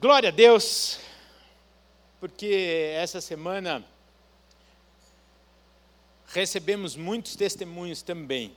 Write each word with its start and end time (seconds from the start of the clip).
Glória 0.00 0.30
a 0.30 0.32
Deus, 0.32 0.98
porque 2.18 2.90
essa 2.96 3.20
semana 3.20 3.84
recebemos 6.28 6.96
muitos 6.96 7.36
testemunhos 7.36 8.00
também 8.00 8.56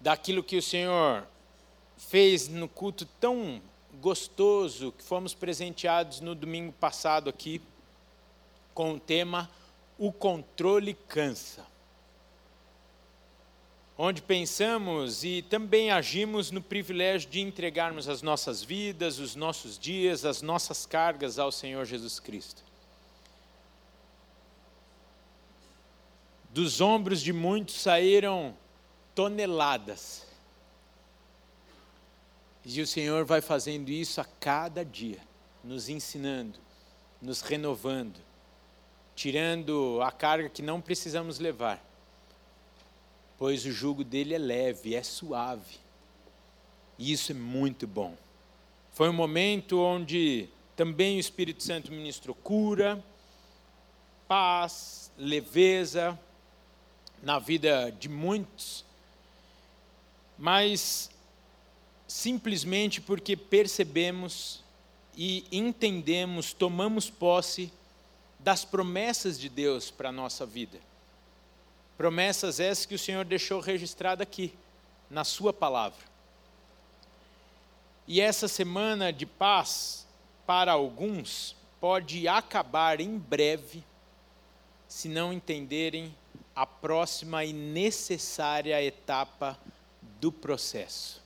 daquilo 0.00 0.42
que 0.42 0.56
o 0.56 0.62
Senhor 0.62 1.26
fez 1.98 2.48
no 2.48 2.66
culto 2.66 3.04
tão 3.20 3.60
gostoso 4.00 4.90
que 4.90 5.04
fomos 5.04 5.34
presenteados 5.34 6.20
no 6.20 6.34
domingo 6.34 6.72
passado 6.72 7.28
aqui 7.28 7.60
com 8.72 8.94
o 8.94 8.98
tema 9.00 9.50
O 9.98 10.10
controle 10.10 10.94
cansa 10.94 11.66
onde 13.96 14.22
pensamos 14.22 15.22
e 15.22 15.42
também 15.42 15.90
agimos 15.90 16.50
no 16.50 16.62
privilégio 16.62 17.28
de 17.28 17.40
entregarmos 17.40 18.08
as 18.08 18.22
nossas 18.22 18.62
vidas, 18.62 19.18
os 19.18 19.34
nossos 19.34 19.78
dias, 19.78 20.24
as 20.24 20.40
nossas 20.40 20.86
cargas 20.86 21.38
ao 21.38 21.52
Senhor 21.52 21.84
Jesus 21.84 22.18
Cristo. 22.18 22.62
Dos 26.50 26.80
ombros 26.80 27.20
de 27.22 27.32
muitos 27.32 27.80
saíram 27.80 28.56
toneladas. 29.14 30.26
E 32.64 32.80
o 32.80 32.86
Senhor 32.86 33.24
vai 33.24 33.40
fazendo 33.40 33.88
isso 33.88 34.20
a 34.20 34.24
cada 34.24 34.84
dia, 34.84 35.18
nos 35.64 35.88
ensinando, 35.88 36.58
nos 37.20 37.40
renovando, 37.40 38.20
tirando 39.16 40.00
a 40.00 40.12
carga 40.12 40.48
que 40.48 40.62
não 40.62 40.80
precisamos 40.80 41.38
levar 41.38 41.91
pois 43.42 43.66
o 43.66 43.72
jugo 43.72 44.04
dele 44.04 44.34
é 44.34 44.38
leve, 44.38 44.94
é 44.94 45.02
suave. 45.02 45.78
E 46.96 47.10
isso 47.10 47.32
é 47.32 47.34
muito 47.34 47.88
bom. 47.88 48.16
Foi 48.92 49.08
um 49.08 49.12
momento 49.12 49.80
onde 49.80 50.48
também 50.76 51.16
o 51.16 51.18
Espírito 51.18 51.60
Santo 51.60 51.90
ministrou 51.90 52.36
cura, 52.36 53.04
paz, 54.28 55.10
leveza 55.18 56.16
na 57.20 57.40
vida 57.40 57.90
de 57.90 58.08
muitos, 58.08 58.84
mas 60.38 61.10
simplesmente 62.06 63.00
porque 63.00 63.36
percebemos 63.36 64.62
e 65.16 65.44
entendemos, 65.50 66.52
tomamos 66.52 67.10
posse 67.10 67.72
das 68.38 68.64
promessas 68.64 69.36
de 69.36 69.48
Deus 69.48 69.90
para 69.90 70.10
a 70.10 70.12
nossa 70.12 70.46
vida. 70.46 70.91
Promessas 71.96 72.58
essas 72.58 72.86
que 72.86 72.94
o 72.94 72.98
Senhor 72.98 73.24
deixou 73.24 73.60
registrada 73.60 74.22
aqui, 74.22 74.54
na 75.10 75.24
Sua 75.24 75.52
palavra. 75.52 76.00
E 78.06 78.20
essa 78.20 78.48
semana 78.48 79.12
de 79.12 79.26
paz, 79.26 80.06
para 80.46 80.72
alguns, 80.72 81.54
pode 81.80 82.26
acabar 82.26 83.00
em 83.00 83.16
breve, 83.16 83.84
se 84.88 85.08
não 85.08 85.32
entenderem 85.32 86.14
a 86.54 86.66
próxima 86.66 87.44
e 87.44 87.52
necessária 87.52 88.82
etapa 88.82 89.58
do 90.20 90.30
processo. 90.30 91.22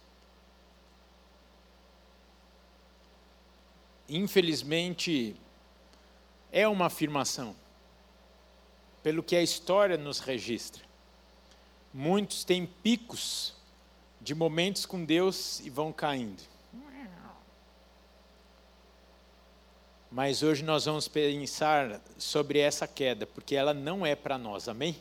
Infelizmente, 4.09 5.35
é 6.53 6.69
uma 6.69 6.87
afirmação 6.87 7.57
pelo 9.07 9.23
que 9.23 9.37
a 9.37 9.41
história 9.41 9.97
nos 9.97 10.19
registra. 10.19 10.83
Muitos 11.95 12.43
têm 12.43 12.67
picos 12.67 13.55
de 14.21 14.35
momentos 14.35 14.85
com 14.85 15.05
Deus 15.05 15.61
e 15.61 15.71
vão 15.71 15.93
caindo. 15.93 16.43
Mas 20.11 20.43
hoje 20.43 20.65
nós 20.65 20.87
vamos 20.87 21.07
pensar 21.07 22.01
sobre 22.19 22.59
essa 22.59 22.89
queda, 22.89 23.29
porque 23.29 23.55
ela 23.55 23.73
não 23.73 24.05
é 24.05 24.17
para 24.17 24.37
nós, 24.37 24.69
amém? 24.69 25.01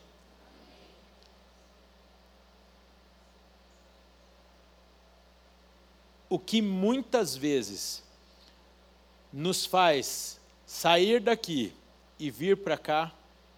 O 6.30 6.38
que 6.38 6.62
muitas 6.62 7.36
vezes 7.36 8.04
nos 9.34 9.66
faz 9.66 10.40
sair 10.64 11.20
daqui 11.20 11.74
e 12.20 12.30
vir 12.30 12.58
para 12.58 12.78
cá 12.78 13.12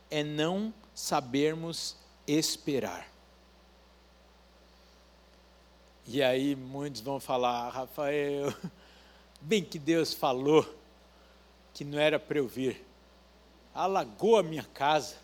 é 0.10 0.24
não 0.24 0.74
sabermos 0.94 1.96
esperar. 2.26 3.08
E 6.06 6.24
aí 6.24 6.56
muitos 6.56 7.02
vão 7.02 7.20
falar, 7.20 7.70
Rafael, 7.70 8.54
bem 9.42 9.64
que 9.64 9.78
Deus 9.78 10.14
falou 10.14 10.66
que 11.74 11.84
não 11.84 12.00
era 12.00 12.18
para 12.18 12.40
eu 12.40 12.48
vir, 12.48 12.84
alagou 13.76 14.38
a 14.38 14.44
minha 14.44 14.64
casa, 14.64 15.16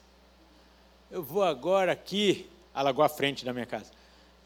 eu 1.09 1.23
vou 1.23 1.41
agora 1.41 1.91
aqui, 1.91 2.49
alagou 2.73 3.03
a 3.03 3.09
frente 3.09 3.45
da 3.45 3.53
minha 3.53 3.65
casa, 3.65 3.91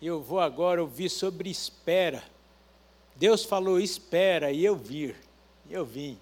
eu 0.01 0.21
vou 0.21 0.39
agora 0.39 0.81
ouvir 0.81 1.09
sobre 1.09 1.49
espera. 1.49 2.23
Deus 3.15 3.43
falou 3.43 3.79
espera 3.79 4.51
e 4.51 4.63
eu 4.63 4.75
vir, 4.75 5.15
eu 5.69 5.83
vim. 5.83 6.19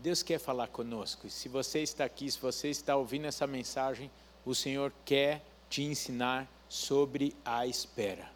Deus 0.00 0.22
quer 0.22 0.38
falar 0.38 0.68
conosco. 0.68 1.26
E 1.26 1.30
se 1.30 1.48
você 1.48 1.80
está 1.80 2.04
aqui, 2.04 2.30
se 2.30 2.38
você 2.38 2.68
está 2.68 2.96
ouvindo 2.96 3.26
essa 3.26 3.46
mensagem, 3.46 4.10
o 4.46 4.54
Senhor 4.54 4.92
quer 5.04 5.44
te 5.68 5.82
ensinar 5.82 6.50
sobre 6.68 7.36
a 7.44 7.66
espera. 7.66 8.30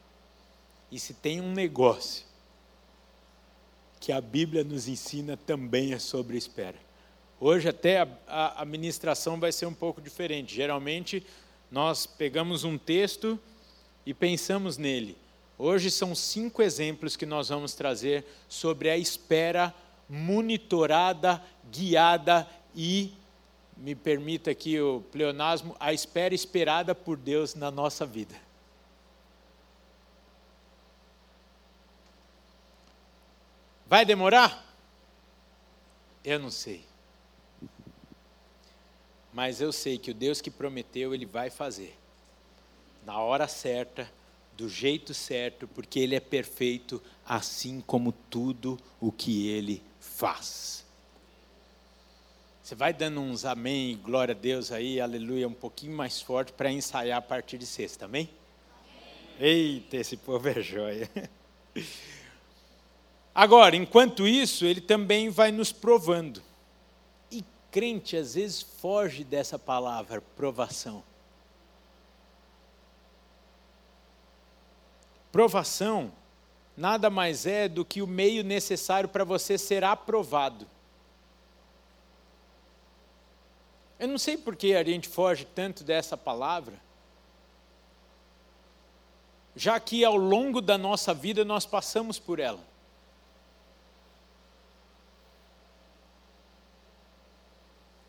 E 0.91 0.99
se 0.99 1.15
tem 1.15 1.41
um 1.41 1.53
negócio 1.53 2.27
que 3.99 4.13
a 4.13 4.21
Bíblia 4.21 4.63
nos 4.63 4.87
ensina 4.87 5.37
também 5.37 5.95
é 5.95 5.99
sobre 5.99 6.37
espera. 6.37 6.77
Hoje 7.41 7.69
até 7.69 8.03
a, 8.03 8.09
a, 8.27 8.63
a 8.63 8.65
ministração 8.67 9.41
vai 9.41 9.51
ser 9.51 9.65
um 9.65 9.73
pouco 9.73 10.03
diferente. 10.03 10.55
Geralmente 10.55 11.27
nós 11.71 12.05
pegamos 12.05 12.65
um 12.65 12.77
texto 12.77 13.41
e 14.05 14.13
pensamos 14.13 14.77
nele. 14.77 15.17
Hoje 15.57 15.91
são 15.91 16.15
cinco 16.15 16.63
exemplos 16.63 17.17
que 17.17 17.25
nós 17.25 17.49
vamos 17.49 17.75
trazer 17.75 18.25
sobre 18.49 18.91
a 18.91 18.99
espera 18.99 19.75
monitorada, 20.09 21.43
guiada 21.71 22.49
e, 22.75 23.15
me 23.77 23.95
permita 23.95 24.51
aqui 24.51 24.81
o 24.81 25.03
pleonasmo, 25.13 25.77
a 25.81 25.93
espera 25.93 26.35
esperada 26.35 26.95
por 26.95 27.17
Deus 27.17 27.55
na 27.55 27.71
nossa 27.71 28.07
vida. 28.07 28.35
Vai 33.87 34.05
demorar? 34.05 34.65
Eu 36.25 36.39
não 36.39 36.51
sei. 36.51 36.85
Mas 39.33 39.61
eu 39.61 39.73
sei 39.73 39.99
que 39.99 40.11
o 40.11 40.15
Deus 40.15 40.41
que 40.41 40.51
prometeu, 40.51 41.13
Ele 41.13 41.27
vai 41.27 41.51
fazer. 41.51 41.99
Na 43.05 43.19
hora 43.19 43.47
certa, 43.47 44.11
do 44.57 44.69
jeito 44.69 45.13
certo, 45.13 45.69
porque 45.69 45.99
Ele 45.99 46.15
é 46.15 46.21
perfeito, 46.21 47.03
assim 47.27 47.81
como 47.81 48.13
tudo 48.13 48.79
o 49.01 49.13
que 49.13 49.49
Ele 49.49 49.83
faz. 50.05 50.85
Você 52.63 52.75
vai 52.75 52.93
dando 52.93 53.21
uns 53.21 53.45
amém, 53.45 53.99
glória 54.03 54.35
a 54.35 54.39
Deus 54.39 54.73
aí, 54.73 55.01
aleluia, 55.01 55.49
um 55.49 55.55
pouquinho 55.55 55.95
mais 55.95 56.23
forte 56.23 56.53
para 56.53 56.71
ensaiar 56.71 57.19
a 57.19 57.23
partir 57.23 57.59
de 57.59 57.67
sexta, 57.67 58.07
amém? 58.07 58.31
Eita, 59.39 59.97
esse 59.97 60.17
povo 60.17 60.49
é 60.49 60.63
joia. 60.63 61.11
Agora, 63.35 63.75
enquanto 63.75 64.27
isso, 64.27 64.65
ele 64.65 64.81
também 64.81 65.29
vai 65.29 65.51
nos 65.51 65.73
provando. 65.73 66.43
E 67.31 67.45
crente 67.71 68.17
às 68.17 68.35
vezes 68.35 68.63
foge 68.63 69.25
dessa 69.25 69.59
palavra, 69.59 70.23
provação. 70.37 71.03
Provação 75.33 76.13
nada 76.77 77.09
mais 77.09 77.47
é 77.47 77.69
do 77.69 77.85
que 77.85 78.03
o 78.03 78.07
meio 78.07 78.43
necessário 78.43 79.09
para 79.09 79.25
você 79.25 79.57
ser 79.57 79.85
aprovado. 79.85 80.67
Eu 83.99 84.09
não 84.09 84.19
sei 84.19 84.37
por 84.37 84.57
que 84.57 84.75
a 84.75 84.83
gente 84.83 85.09
foge 85.09 85.45
tanto 85.45 85.85
dessa 85.85 86.17
palavra, 86.17 86.75
já 89.57 89.79
que 89.79 90.05
ao 90.05 90.17
longo 90.17 90.61
da 90.61 90.77
nossa 90.77 91.15
vida 91.15 91.45
nós 91.45 91.65
passamos 91.65 92.19
por 92.19 92.41
ela. 92.41 92.61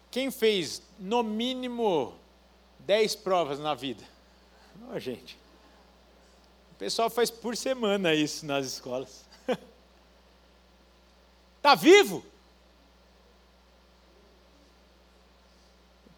Quem 0.09 0.31
fez 0.31 0.81
no 0.97 1.21
mínimo 1.21 2.13
dez 2.79 3.15
provas 3.15 3.59
na 3.59 3.75
vida? 3.75 4.03
Oh, 4.89 4.97
gente. 4.97 5.37
O 6.75 6.77
pessoal 6.77 7.09
faz 7.09 7.31
por 7.31 7.55
semana 7.55 8.13
isso 8.13 8.45
nas 8.45 8.65
escolas. 8.65 9.23
Está 11.55 11.73
vivo? 11.79 12.21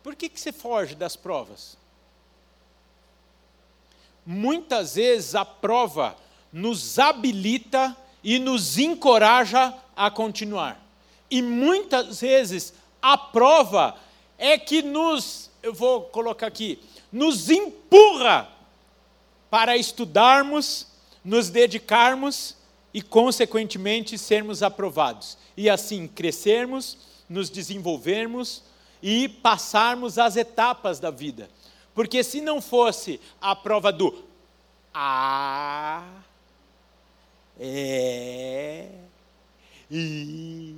Por 0.01 0.15
que, 0.15 0.27
que 0.27 0.39
você 0.39 0.51
foge 0.51 0.95
das 0.95 1.15
provas? 1.15 1.77
Muitas 4.25 4.95
vezes 4.95 5.35
a 5.35 5.45
prova 5.45 6.17
nos 6.51 6.97
habilita 6.97 7.95
e 8.23 8.39
nos 8.39 8.79
encoraja 8.79 9.77
a 9.95 10.09
continuar. 10.09 10.83
E 11.29 11.39
muitas 11.39 12.21
vezes 12.21 12.73
a 12.99 13.15
prova 13.15 13.95
é 14.39 14.57
que 14.57 14.81
nos, 14.81 15.51
eu 15.61 15.73
vou 15.73 16.05
colocar 16.05 16.47
aqui, 16.47 16.81
nos 17.11 17.51
empurra 17.51 18.56
para 19.49 19.77
estudarmos, 19.77 20.87
nos 21.23 21.49
dedicarmos 21.49 22.55
e, 22.93 23.01
consequentemente, 23.01 24.17
sermos 24.17 24.63
aprovados. 24.63 25.37
E 25.55 25.69
assim 25.69 26.07
crescermos, 26.07 26.97
nos 27.29 27.49
desenvolvermos 27.49 28.63
e 29.01 29.27
passarmos 29.27 30.17
as 30.17 30.35
etapas 30.35 30.99
da 30.99 31.11
vida. 31.11 31.49
Porque 31.93 32.23
se 32.23 32.41
não 32.41 32.61
fosse 32.61 33.19
a 33.41 33.55
prova 33.55 33.91
do 33.91 34.23
A, 34.93 36.03
É, 37.59 38.87
I, 39.89 40.75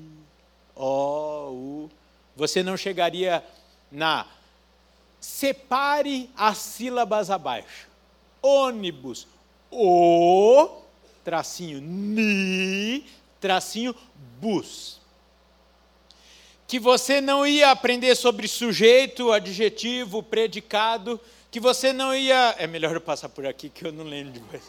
O, 0.76 1.50
U, 1.52 1.90
você 2.38 2.64
não 2.64 2.78
chegaria 2.78 3.44
na 3.92 4.26
separe 5.20 6.30
as 6.38 6.58
sílabas 6.58 7.30
abaixo. 7.30 7.89
Ônibus, 8.42 9.28
o, 9.72 10.70
tracinho, 11.24 11.80
ni, 11.82 13.06
tracinho, 13.40 13.96
bus. 14.40 15.00
Que 16.68 16.80
você 16.80 17.20
não 17.20 17.46
ia 17.46 17.72
aprender 17.72 18.16
sobre 18.16 18.48
sujeito, 18.48 19.32
adjetivo, 19.32 20.22
predicado, 20.22 21.20
que 21.52 21.60
você 21.60 21.92
não 21.92 22.16
ia. 22.16 22.56
É 22.58 22.68
melhor 22.68 22.94
eu 22.94 23.02
passar 23.02 23.30
por 23.30 23.46
aqui 23.46 23.70
que 23.70 23.86
eu 23.86 23.92
não 23.92 24.04
lembro 24.04 24.34
depois. 24.34 24.62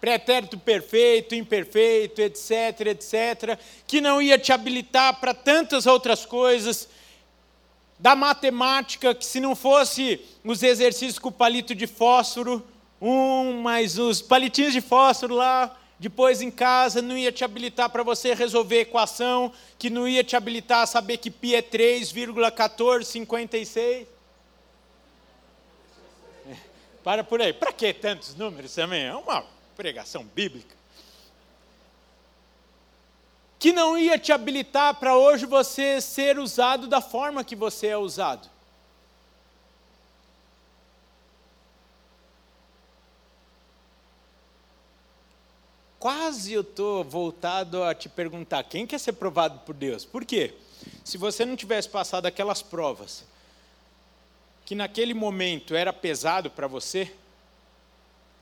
Pretérito 0.00 0.58
perfeito, 0.58 1.34
imperfeito, 1.34 2.20
etc, 2.20 2.80
etc, 2.86 3.58
que 3.86 4.00
não 4.00 4.20
ia 4.20 4.38
te 4.38 4.52
habilitar 4.52 5.18
para 5.18 5.34
tantas 5.34 5.86
outras 5.86 6.24
coisas, 6.24 6.88
da 7.98 8.14
matemática, 8.14 9.14
que 9.14 9.24
se 9.24 9.40
não 9.40 9.56
fosse 9.56 10.20
os 10.44 10.62
exercícios 10.62 11.18
com 11.18 11.30
o 11.30 11.32
palito 11.32 11.74
de 11.74 11.86
fósforo, 11.86 12.62
um 13.00 13.62
mais 13.62 13.98
os 13.98 14.20
palitinhos 14.22 14.72
de 14.72 14.80
fósforo 14.80 15.34
lá, 15.34 15.76
depois 15.98 16.42
em 16.42 16.50
casa, 16.50 17.00
não 17.00 17.16
ia 17.16 17.32
te 17.32 17.42
habilitar 17.42 17.88
para 17.88 18.02
você 18.02 18.34
resolver 18.34 18.80
equação, 18.80 19.50
que 19.78 19.88
não 19.88 20.06
ia 20.06 20.22
te 20.22 20.36
habilitar 20.36 20.82
a 20.82 20.86
saber 20.86 21.16
que 21.16 21.30
π 21.30 21.54
é 21.54 21.62
3,1456. 21.62 24.06
É, 26.46 26.54
para 27.02 27.24
por 27.24 27.40
aí. 27.40 27.54
Para 27.54 27.72
que 27.72 27.94
tantos 27.94 28.34
números 28.34 28.74
também? 28.74 29.06
É 29.06 29.14
uma 29.14 29.42
pregação 29.74 30.22
bíblica. 30.22 30.76
Que 33.58 33.72
não 33.72 33.96
ia 33.96 34.18
te 34.18 34.32
habilitar 34.32 34.94
para 34.94 35.16
hoje 35.16 35.46
você 35.46 36.00
ser 36.00 36.38
usado 36.38 36.86
da 36.86 37.00
forma 37.00 37.44
que 37.44 37.56
você 37.56 37.88
é 37.88 37.96
usado. 37.96 38.48
quase 46.06 46.52
eu 46.52 46.60
estou 46.60 47.02
voltado 47.02 47.82
a 47.82 47.92
te 47.92 48.08
perguntar: 48.08 48.62
quem 48.62 48.86
quer 48.86 49.00
ser 49.00 49.14
provado 49.14 49.58
por 49.66 49.74
Deus? 49.74 50.04
Por 50.04 50.24
quê? 50.24 50.54
Se 51.02 51.18
você 51.18 51.44
não 51.44 51.56
tivesse 51.56 51.88
passado 51.88 52.26
aquelas 52.26 52.62
provas, 52.62 53.24
que 54.64 54.76
naquele 54.76 55.14
momento 55.14 55.74
era 55.74 55.92
pesado 55.92 56.48
para 56.48 56.68
você, 56.68 57.12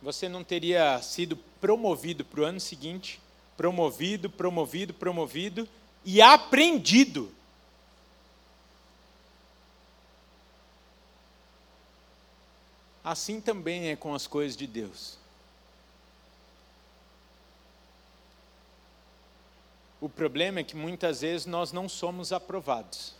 você 0.03 0.29
não 0.29 0.45
teria 0.45 1.01
sido 1.01 1.39
promovido 1.59 2.23
para 2.23 2.43
o 2.43 2.45
ano 2.45 2.61
seguinte, 2.61 3.19
promovido, 3.57 4.29
promovido, 4.29 4.95
promovido 4.95 5.69
e 6.05 6.21
aprendido. 6.21 7.33
Assim 13.03 13.41
também 13.41 13.91
é 13.91 13.97
com 13.97 14.15
as 14.15 14.27
coisas 14.27 14.57
de 14.57 14.67
Deus. 14.67 15.19
O 20.01 20.09
problema 20.09 20.61
é 20.61 20.65
que 20.65 20.77
muitas 20.77 21.21
vezes 21.21 21.47
nós 21.47 21.71
não 21.73 21.89
somos 21.89 22.33
aprovados. 22.33 23.15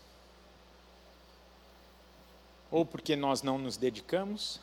Ou 2.71 2.85
porque 2.85 3.15
nós 3.15 3.41
não 3.41 3.57
nos 3.57 3.77
dedicamos, 3.77 4.59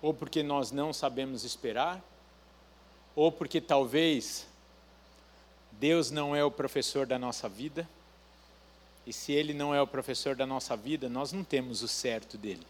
ou 0.00 0.14
porque 0.14 0.42
nós 0.42 0.70
não 0.70 0.92
sabemos 0.92 1.42
esperar, 1.42 2.02
ou 3.16 3.32
porque 3.32 3.60
talvez 3.60 4.46
Deus 5.78 6.10
não 6.10 6.34
é 6.34 6.42
o 6.42 6.50
professor 6.50 7.06
da 7.06 7.18
nossa 7.18 7.48
vida, 7.48 7.88
e 9.06 9.12
se 9.12 9.32
Ele 9.32 9.54
não 9.54 9.74
é 9.74 9.80
o 9.80 9.86
professor 9.86 10.34
da 10.34 10.44
nossa 10.44 10.76
vida, 10.76 11.08
nós 11.08 11.32
não 11.32 11.44
temos 11.44 11.82
o 11.82 11.88
certo 11.88 12.36
dele. 12.36 12.66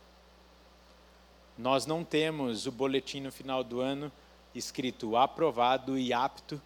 Nós 1.57 1.87
não 1.87 2.05
temos 2.05 2.67
o 2.67 2.73
boletim 2.73 3.21
no 3.21 3.33
final 3.33 3.65
do 3.65 3.81
ano 3.81 4.13
escrito 4.55 5.17
aprovado 5.17 5.99
e 5.99 6.13
apto 6.13 6.61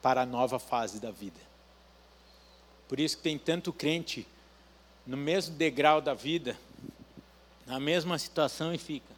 para 0.00 0.22
a 0.22 0.26
nova 0.26 0.58
fase 0.58 1.00
da 1.00 1.10
vida. 1.10 1.40
Por 2.88 3.00
isso 3.00 3.16
que 3.16 3.22
tem 3.24 3.38
tanto 3.38 3.72
crente 3.72 4.26
no 5.06 5.16
mesmo 5.16 5.56
degrau 5.56 6.00
da 6.00 6.14
vida, 6.14 6.56
na 7.66 7.78
mesma 7.80 8.18
situação 8.18 8.72
e 8.72 8.78
fica. 8.78 9.12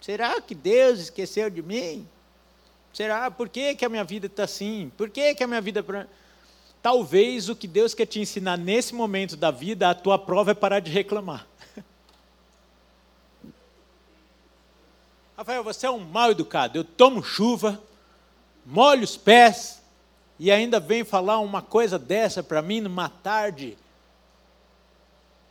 Será 0.00 0.40
que 0.40 0.54
Deus 0.54 0.98
esqueceu 0.98 1.48
de 1.48 1.62
mim? 1.62 2.06
Será? 2.92 3.30
Por 3.30 3.48
que, 3.48 3.74
que 3.74 3.84
a 3.84 3.88
minha 3.88 4.04
vida 4.04 4.26
está 4.26 4.44
assim? 4.44 4.92
Por 4.96 5.08
que, 5.08 5.34
que 5.34 5.42
a 5.42 5.46
minha 5.46 5.60
vida. 5.60 5.84
Talvez 6.82 7.48
o 7.48 7.56
que 7.56 7.66
Deus 7.66 7.94
quer 7.94 8.06
te 8.06 8.20
ensinar 8.20 8.58
nesse 8.58 8.94
momento 8.94 9.36
da 9.36 9.50
vida, 9.50 9.88
a 9.88 9.94
tua 9.94 10.18
prova 10.18 10.50
é 10.50 10.54
parar 10.54 10.80
de 10.80 10.90
reclamar. 10.90 11.46
Rafael, 15.36 15.64
você 15.64 15.86
é 15.86 15.90
um 15.90 16.00
mal 16.00 16.32
educado. 16.32 16.76
Eu 16.76 16.84
tomo 16.84 17.22
chuva, 17.22 17.80
molho 18.66 19.04
os 19.04 19.16
pés 19.16 19.80
e 20.38 20.50
ainda 20.50 20.80
vem 20.80 21.04
falar 21.04 21.38
uma 21.38 21.62
coisa 21.62 21.98
dessa 21.98 22.42
para 22.42 22.60
mim 22.60 22.80
numa 22.80 23.08
tarde 23.08 23.78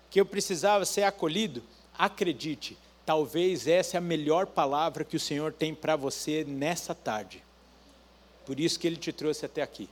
que 0.09 0.19
eu 0.19 0.25
precisava 0.25 0.83
ser 0.83 1.03
acolhido. 1.03 1.63
Acredite, 1.97 2.77
talvez 3.05 3.67
essa 3.67 3.97
é 3.97 3.99
a 3.99 4.01
melhor 4.01 4.45
palavra 4.45 5.03
que 5.03 5.15
o 5.15 5.19
Senhor 5.19 5.51
tem 5.51 5.73
para 5.73 5.95
você 5.95 6.43
nessa 6.43 6.93
tarde. 6.93 7.43
Por 8.45 8.59
isso 8.59 8.79
que 8.79 8.87
ele 8.87 8.97
te 8.97 9.11
trouxe 9.11 9.45
até 9.45 9.61
aqui. 9.61 9.89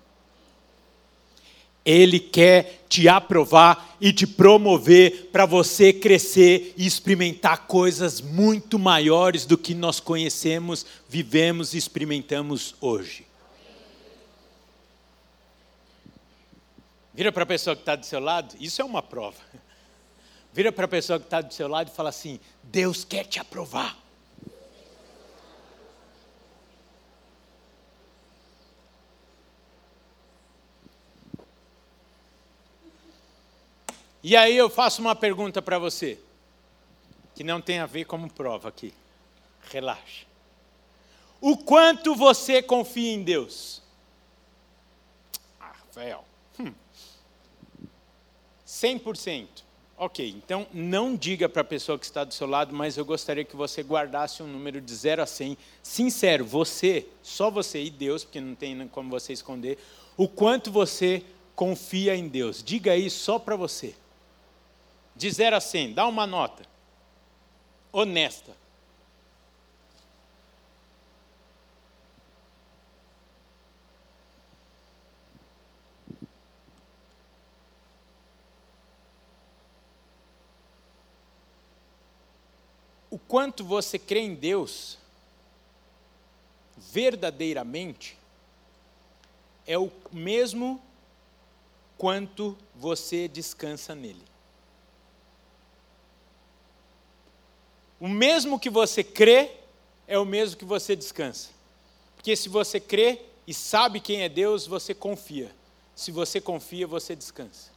Ele 1.86 2.20
quer 2.20 2.84
te 2.90 3.08
aprovar 3.08 3.98
e 4.02 4.12
te 4.12 4.28
promover 4.28 5.30
para 5.32 5.46
você 5.46 5.94
crescer 5.94 6.74
e 6.78 6.86
experimentar 6.86 7.68
coisas 7.68 8.22
muito 8.22 8.78
maiores 8.78 9.46
do 9.46 9.58
que 9.58 9.74
nós 9.74 10.00
conhecemos, 10.00 10.86
vivemos 11.08 11.74
e 11.74 11.78
experimentamos 11.78 12.76
hoje. 12.82 13.26
Vira 17.14 17.32
para 17.32 17.44
a 17.44 17.48
pessoa 17.48 17.76
que 17.76 17.82
está 17.82 17.96
do 17.96 18.06
seu 18.06 18.20
lado, 18.20 18.56
isso 18.60 18.82
é 18.82 18.86
uma 18.86 19.02
prova. 19.02 19.38
Vira 20.60 20.74
para 20.74 20.84
a 20.84 20.90
pessoa 20.90 21.18
que 21.18 21.24
está 21.24 21.40
do 21.40 21.54
seu 21.54 21.70
lado 21.70 21.88
e 21.88 21.96
fala 21.96 22.10
assim: 22.10 22.38
Deus 22.62 23.06
quer 23.06 23.24
te 23.24 23.40
aprovar. 23.40 23.98
E 34.22 34.36
aí 34.36 34.58
eu 34.58 34.70
faço 34.70 35.00
uma 35.00 35.16
pergunta 35.16 35.62
para 35.62 35.80
você, 35.80 36.20
que 37.34 37.42
não 37.42 37.62
tem 37.62 37.80
a 37.80 37.86
ver 37.86 38.04
como 38.04 38.30
prova 38.30 38.68
aqui. 38.68 38.94
Relaxa. 39.72 40.26
O 41.40 41.56
quanto 41.56 42.14
você 42.16 42.62
confia 42.62 43.14
em 43.14 43.24
Deus? 43.24 43.82
Ah, 45.58 45.72
Rafael. 45.72 46.26
Hum. 46.60 46.74
100%. 48.68 49.69
Ok, 50.02 50.30
então 50.30 50.66
não 50.74 51.14
diga 51.14 51.50
para 51.50 51.62
a 51.62 51.66
pessoa 51.66 52.00
que 52.00 52.06
está 52.06 52.24
do 52.24 52.34
seu 52.34 52.48
lado, 52.48 52.74
mas 52.74 52.96
eu 52.96 53.04
gostaria 53.04 53.44
que 53.44 53.58
você 53.58 53.84
guardasse 53.84 54.42
um 54.42 54.48
número 54.48 54.80
de 54.80 54.96
0 54.96 55.22
a 55.22 55.26
100. 55.26 55.58
Sincero, 55.84 56.46
você, 56.46 57.06
só 57.22 57.52
você 57.52 57.84
e 57.84 57.90
Deus, 57.90 58.24
porque 58.24 58.40
não 58.40 58.56
tem 58.56 58.88
como 58.88 59.10
você 59.10 59.34
esconder, 59.34 59.78
o 60.16 60.26
quanto 60.26 60.72
você 60.72 61.22
confia 61.54 62.16
em 62.16 62.30
Deus. 62.30 62.64
Diga 62.64 62.94
aí 62.94 63.10
só 63.10 63.38
para 63.38 63.58
você 63.58 63.94
de 65.18 65.30
0 65.30 65.58
a 65.58 65.60
100, 65.60 65.94
dá 65.94 66.08
uma 66.08 66.26
nota 66.26 66.64
honesta. 67.92 68.56
Quanto 83.30 83.64
você 83.64 84.00
crê 84.00 84.22
em 84.22 84.34
Deus 84.34 84.98
verdadeiramente 86.76 88.18
é 89.68 89.78
o 89.78 89.92
mesmo 90.12 90.82
quanto 91.96 92.58
você 92.76 93.28
descansa 93.28 93.94
nele. 93.94 94.24
O 98.00 98.08
mesmo 98.08 98.60
que 98.60 98.70
você 98.70 99.04
crê 99.04 99.52
é 100.08 100.18
o 100.18 100.26
mesmo 100.26 100.58
que 100.58 100.66
você 100.66 100.96
descansa. 100.96 101.50
Porque 102.16 102.36
se 102.36 102.50
você 102.50 102.80
crê 102.80 103.22
e 103.46 103.54
sabe 103.54 104.00
quem 104.00 104.24
é 104.24 104.30
Deus, 104.30 104.66
você 104.66 104.96
confia. 104.96 105.54
Se 105.96 106.12
você 106.12 106.42
confia, 106.42 106.88
você 106.88 107.16
descansa. 107.16 107.70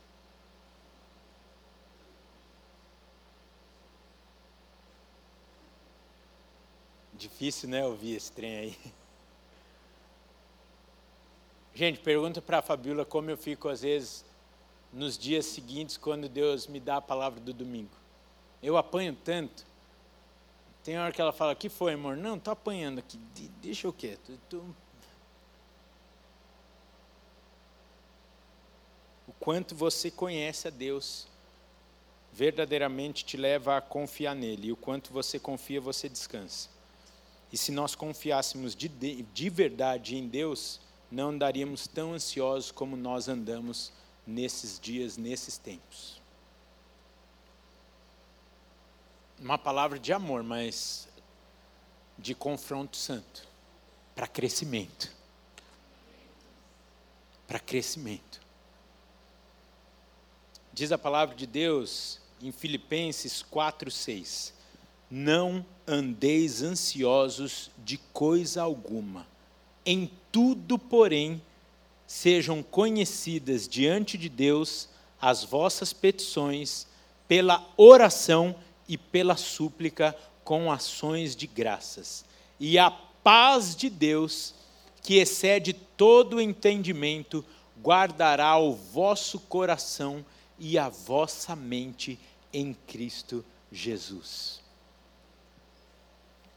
Difícil, 7.22 7.68
né, 7.68 7.86
ouvir 7.86 8.16
esse 8.16 8.32
trem 8.32 8.56
aí. 8.56 8.76
Gente, 11.72 12.00
pergunta 12.00 12.42
para 12.42 12.58
a 12.58 12.62
Fabiola 12.62 13.04
como 13.04 13.30
eu 13.30 13.36
fico 13.36 13.68
às 13.68 13.82
vezes 13.82 14.24
nos 14.92 15.16
dias 15.16 15.46
seguintes 15.46 15.96
quando 15.96 16.28
Deus 16.28 16.66
me 16.66 16.80
dá 16.80 16.96
a 16.96 17.00
palavra 17.00 17.38
do 17.38 17.52
domingo. 17.52 17.92
Eu 18.60 18.76
apanho 18.76 19.16
tanto. 19.24 19.64
Tem 20.82 20.98
hora 20.98 21.12
que 21.12 21.20
ela 21.20 21.32
fala, 21.32 21.54
que 21.54 21.68
foi, 21.68 21.92
amor? 21.92 22.16
Não, 22.16 22.34
estou 22.34 22.50
apanhando 22.50 22.98
aqui, 22.98 23.16
deixa 23.62 23.86
eu 23.86 23.92
quieto. 23.92 24.36
Tô... 24.48 24.58
O 29.28 29.32
quanto 29.38 29.76
você 29.76 30.10
conhece 30.10 30.66
a 30.66 30.72
Deus 30.72 31.28
verdadeiramente 32.32 33.24
te 33.24 33.36
leva 33.36 33.76
a 33.76 33.80
confiar 33.80 34.34
nele. 34.34 34.66
E 34.66 34.72
o 34.72 34.76
quanto 34.76 35.12
você 35.12 35.38
confia, 35.38 35.80
você 35.80 36.08
descansa. 36.08 36.81
E 37.52 37.58
se 37.58 37.70
nós 37.70 37.94
confiássemos 37.94 38.74
de, 38.74 38.88
de 38.88 39.50
verdade 39.50 40.16
em 40.16 40.26
Deus, 40.26 40.80
não 41.10 41.28
andaríamos 41.28 41.86
tão 41.86 42.14
ansiosos 42.14 42.70
como 42.70 42.96
nós 42.96 43.28
andamos 43.28 43.92
nesses 44.26 44.80
dias, 44.80 45.18
nesses 45.18 45.58
tempos. 45.58 46.20
Uma 49.38 49.58
palavra 49.58 49.98
de 49.98 50.12
amor, 50.12 50.42
mas 50.42 51.06
de 52.16 52.34
confronto 52.34 52.96
santo, 52.96 53.46
para 54.14 54.26
crescimento. 54.26 55.12
Para 57.46 57.58
crescimento. 57.58 58.40
Diz 60.72 60.90
a 60.90 60.96
palavra 60.96 61.34
de 61.34 61.46
Deus 61.46 62.18
em 62.40 62.50
Filipenses 62.50 63.42
4:6. 63.42 64.54
Não 65.10 65.66
andeis 65.86 66.62
ansiosos 66.62 67.70
de 67.84 67.98
coisa 68.12 68.62
alguma 68.62 69.26
em 69.84 70.10
tudo, 70.30 70.78
porém, 70.78 71.42
sejam 72.06 72.62
conhecidas 72.62 73.66
diante 73.68 74.16
de 74.16 74.28
Deus 74.28 74.88
as 75.20 75.44
vossas 75.44 75.92
petições 75.92 76.86
pela 77.26 77.66
oração 77.76 78.54
e 78.88 78.96
pela 78.96 79.36
súplica 79.36 80.16
com 80.44 80.70
ações 80.70 81.34
de 81.34 81.46
graças. 81.46 82.24
E 82.58 82.78
a 82.78 82.90
paz 82.90 83.74
de 83.74 83.88
Deus, 83.88 84.54
que 85.02 85.16
excede 85.16 85.72
todo 85.72 86.36
o 86.36 86.40
entendimento, 86.40 87.44
guardará 87.82 88.56
o 88.58 88.74
vosso 88.74 89.40
coração 89.40 90.24
e 90.58 90.78
a 90.78 90.88
vossa 90.88 91.56
mente 91.56 92.18
em 92.52 92.74
Cristo 92.86 93.44
Jesus. 93.70 94.61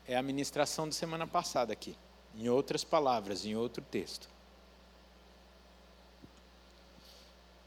É 0.08 0.16
a 0.16 0.22
ministração 0.22 0.86
da 0.88 0.94
semana 0.94 1.26
passada 1.26 1.74
aqui. 1.74 1.96
Em 2.36 2.50
outras 2.50 2.84
palavras, 2.84 3.46
em 3.46 3.56
outro 3.56 3.84
texto. 3.90 4.30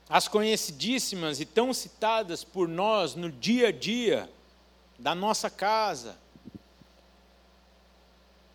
As 0.08 0.28
conhecidíssimas 0.28 1.40
e 1.40 1.44
tão 1.44 1.74
citadas 1.74 2.44
por 2.44 2.68
nós 2.68 3.14
no 3.14 3.30
dia 3.30 3.68
a 3.68 3.72
dia 3.72 4.30
da 4.98 5.14
nossa 5.14 5.50
casa, 5.50 6.16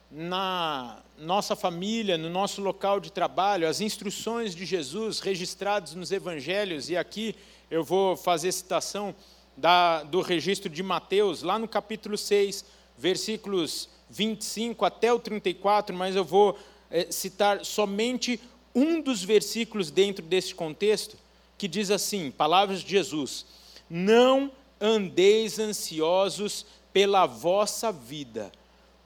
na 0.09 0.99
nossa 1.17 1.55
família, 1.55 2.17
no 2.17 2.29
nosso 2.29 2.61
local 2.61 2.99
de 2.99 3.11
trabalho, 3.11 3.67
as 3.67 3.81
instruções 3.81 4.55
de 4.55 4.65
Jesus 4.65 5.19
registradas 5.19 5.93
nos 5.93 6.11
evangelhos, 6.11 6.89
e 6.89 6.97
aqui 6.97 7.35
eu 7.69 7.83
vou 7.83 8.15
fazer 8.15 8.51
citação 8.51 9.15
da, 9.55 10.03
do 10.03 10.21
registro 10.21 10.69
de 10.69 10.83
Mateus, 10.83 11.43
lá 11.43 11.57
no 11.57 11.67
capítulo 11.67 12.17
6, 12.17 12.65
versículos 12.97 13.89
25 14.09 14.85
até 14.85 15.11
o 15.11 15.19
34, 15.19 15.95
mas 15.95 16.15
eu 16.15 16.23
vou 16.23 16.57
é, 16.89 17.11
citar 17.11 17.65
somente 17.65 18.39
um 18.75 19.01
dos 19.01 19.23
versículos 19.23 19.91
dentro 19.91 20.23
desse 20.23 20.53
contexto, 20.53 21.17
que 21.57 21.67
diz 21.67 21.91
assim: 21.91 22.31
Palavras 22.31 22.81
de 22.81 22.89
Jesus: 22.91 23.45
Não 23.89 24.51
andeis 24.79 25.59
ansiosos 25.59 26.65
pela 26.91 27.25
vossa 27.25 27.91
vida, 27.91 28.51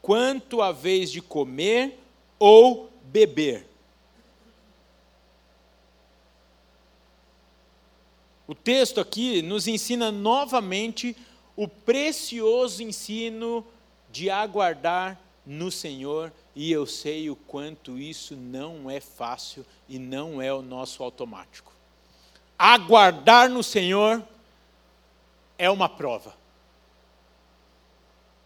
quanto 0.01 0.62
a 0.62 0.72
vez 0.72 1.12
de 1.12 1.22
comer 1.22 2.00
ou 2.39 2.89
beber. 3.03 3.67
O 8.48 8.56
texto 8.56 9.01
aqui 9.01 9.41
nos 9.41 9.67
ensina 9.67 10.10
novamente 10.10 11.15
o 11.56 11.67
precioso 11.67 12.82
ensino 12.82 13.65
de 14.17 14.31
aguardar 14.31 15.15
no 15.45 15.69
Senhor, 15.69 16.33
e 16.55 16.71
eu 16.71 16.88
sei 16.88 17.29
o 17.29 17.36
quanto 17.36 18.00
isso 18.00 18.36
não 18.36 18.89
é 18.89 19.00
fácil 19.00 19.63
e 19.88 20.00
não 20.00 20.41
é 20.41 20.51
o 20.51 20.63
nosso 20.63 21.03
automático. 21.03 21.71
Aguardar 22.57 23.47
no 23.47 23.62
Senhor 23.62 24.24
é 25.55 25.69
uma 25.69 25.88
prova. 25.88 26.33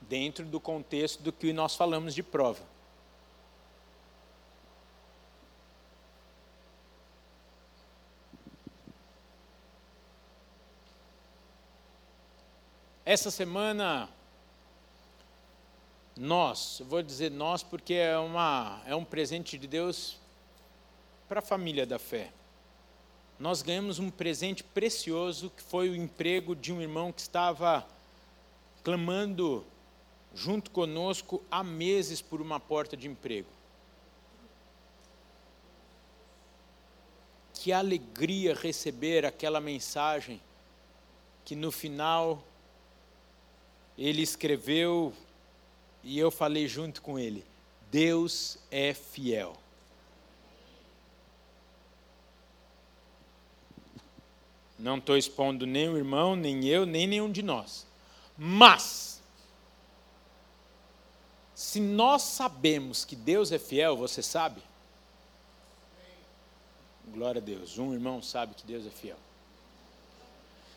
Dentro 0.02 0.44
do 0.44 0.60
contexto 0.60 1.24
do 1.24 1.32
que 1.32 1.54
nós 1.54 1.74
falamos 1.74 2.14
de 2.14 2.22
prova. 2.22 2.62
Essa 13.06 13.32
semana 13.32 14.10
nós, 16.22 16.84
vou 16.86 17.02
dizer 17.02 17.32
nós 17.32 17.64
porque 17.64 17.96
é, 17.96 18.16
uma, 18.16 18.80
é 18.86 18.96
um 18.96 19.04
presente 19.04 19.58
de 19.58 19.66
Deus 19.66 20.20
para 21.28 21.40
a 21.40 21.42
família 21.42 21.84
da 21.84 21.98
fé. 21.98 22.32
Nós 23.40 23.64
ganhamos 23.64 23.98
um 23.98 24.12
presente 24.12 24.64
precioso 24.64 25.50
que 25.50 25.64
foi 25.64 25.90
o 25.90 25.96
emprego 25.96 26.56
de 26.56 26.72
um 26.72 26.80
irmão 26.80 27.12
que 27.12 27.22
estava 27.22 27.88
clamando 28.84 29.66
junto 30.36 30.70
conosco 30.70 31.44
há 31.50 31.64
meses 31.64 32.22
por 32.22 32.40
uma 32.40 32.60
porta 32.60 32.96
de 32.96 33.08
emprego. 33.08 33.50
Que 37.56 37.74
alegria 37.74 38.54
receber 38.54 39.26
aquela 39.26 39.60
mensagem 39.60 40.40
que 41.44 41.56
no 41.56 41.72
final 41.72 42.44
ele 43.98 44.22
escreveu 44.22 45.12
e 46.04 46.18
eu 46.18 46.32
falei 46.32 46.68
junto 46.68 47.02
com 47.02 47.18
ele: 47.18 47.46
Deus 47.90 48.58
é 48.70 48.94
fiel. 48.94 49.56
Não 54.78 54.98
estou 54.98 55.16
expondo 55.16 55.68
nem 55.68 55.88
o 55.88 55.98
irmão, 55.98 56.36
nem 56.36 56.68
eu, 56.68 56.88
nem 56.88 57.06
nenhum 57.06 57.32
de 57.32 57.44
nós. 57.44 57.86
Mas, 58.36 59.22
se 61.54 61.80
nós 61.80 62.24
sabemos 62.24 63.06
que 63.06 63.16
Deus 63.16 63.52
é 63.52 63.60
fiel, 63.60 63.96
você 63.96 64.24
sabe? 64.24 64.64
Glória 67.14 67.40
a 67.40 67.44
Deus, 67.44 67.78
um 67.78 67.94
irmão 67.94 68.24
sabe 68.24 68.56
que 68.56 68.66
Deus 68.66 68.88
é 68.88 68.90
fiel. 68.90 69.18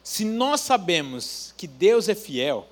Se 0.03 0.23
nós 0.23 0.61
sabemos 0.61 1.55
que 1.57 1.67
Deus 1.67 2.07
é 2.07 2.15
fiel, 2.15 2.69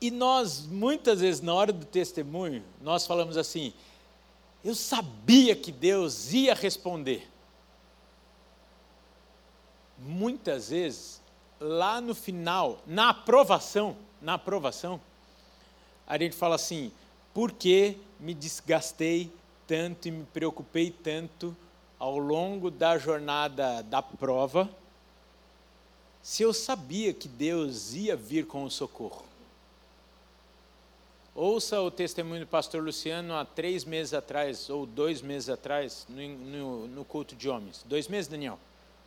E 0.00 0.10
nós, 0.10 0.66
muitas 0.66 1.20
vezes, 1.20 1.42
na 1.42 1.52
hora 1.52 1.72
do 1.72 1.84
testemunho, 1.84 2.64
nós 2.80 3.06
falamos 3.06 3.36
assim: 3.36 3.72
eu 4.64 4.74
sabia 4.74 5.54
que 5.54 5.70
Deus 5.70 6.32
ia 6.32 6.54
responder. 6.54 7.28
Muitas 9.98 10.70
vezes, 10.70 11.20
lá 11.60 12.00
no 12.00 12.14
final, 12.14 12.78
na 12.86 13.10
aprovação, 13.10 13.94
na 14.22 14.34
aprovação, 14.34 14.98
a 16.06 16.16
gente 16.16 16.34
fala 16.34 16.54
assim: 16.54 16.90
por 17.34 17.52
que 17.52 17.98
me 18.18 18.32
desgastei 18.32 19.30
tanto 19.66 20.08
e 20.08 20.10
me 20.10 20.24
preocupei 20.24 20.90
tanto 20.90 21.54
ao 21.98 22.18
longo 22.18 22.70
da 22.70 22.96
jornada 22.96 23.82
da 23.82 24.00
prova, 24.00 24.68
se 26.22 26.42
eu 26.42 26.52
sabia 26.54 27.12
que 27.12 27.28
Deus 27.28 27.92
ia 27.92 28.16
vir 28.16 28.46
com 28.46 28.64
o 28.64 28.70
socorro? 28.70 29.29
Ouça 31.34 31.80
o 31.80 31.90
testemunho 31.90 32.40
do 32.40 32.46
pastor 32.46 32.82
Luciano 32.82 33.34
há 33.34 33.44
três 33.44 33.84
meses 33.84 34.14
atrás, 34.14 34.68
ou 34.68 34.86
dois 34.86 35.22
meses 35.22 35.48
atrás, 35.48 36.06
no, 36.08 36.28
no, 36.28 36.86
no 36.88 37.04
culto 37.04 37.34
de 37.34 37.48
homens. 37.48 37.84
Dois 37.86 38.08
meses, 38.08 38.28
Daniel? 38.28 38.58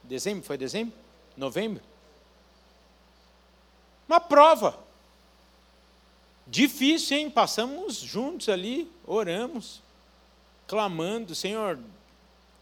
Dezembro? 0.04 0.44
Foi 0.44 0.58
dezembro? 0.58 0.94
Novembro? 1.36 1.84
Uma 4.08 4.20
prova. 4.20 4.78
Difícil, 6.46 7.18
hein? 7.18 7.30
Passamos 7.30 7.98
juntos 7.98 8.50
ali, 8.50 8.92
oramos, 9.06 9.82
clamando, 10.68 11.34
Senhor, 11.34 11.80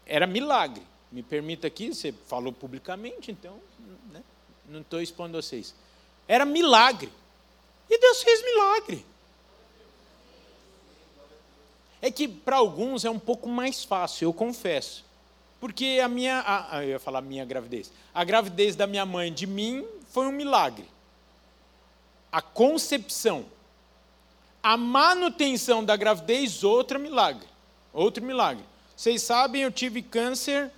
era 0.06 0.26
milagre. 0.26 0.82
Me 1.10 1.22
permita 1.22 1.66
aqui, 1.66 1.88
você 1.92 2.12
falou 2.12 2.52
publicamente, 2.52 3.30
então 3.30 3.60
né? 4.10 4.22
não 4.68 4.80
estou 4.80 5.00
expondo 5.00 5.40
vocês. 5.40 5.74
Era 6.26 6.44
milagre. 6.44 7.12
E 7.90 7.98
Deus 7.98 8.22
fez 8.22 8.42
milagre. 8.42 9.04
É 12.02 12.10
que 12.10 12.26
para 12.26 12.56
alguns 12.56 13.04
é 13.04 13.10
um 13.10 13.18
pouco 13.18 13.48
mais 13.48 13.84
fácil, 13.84 14.26
eu 14.26 14.32
confesso. 14.32 15.04
Porque 15.60 16.00
a 16.02 16.08
minha, 16.08 16.42
a, 16.44 16.82
eu 16.82 16.90
ia 16.90 16.98
falar 16.98 17.20
minha 17.20 17.44
gravidez. 17.44 17.92
A 18.12 18.24
gravidez 18.24 18.74
da 18.74 18.84
minha 18.84 19.06
mãe 19.06 19.32
de 19.32 19.46
mim 19.46 19.86
foi 20.08 20.26
um 20.26 20.32
milagre. 20.32 20.84
A 22.32 22.42
concepção, 22.42 23.46
a 24.60 24.76
manutenção 24.76 25.84
da 25.84 25.94
gravidez, 25.94 26.64
outro 26.64 26.98
milagre. 26.98 27.46
Outro 27.92 28.24
milagre. 28.24 28.64
Vocês 28.96 29.22
sabem, 29.22 29.62
eu 29.62 29.70
tive 29.70 30.02
câncer 30.02 30.72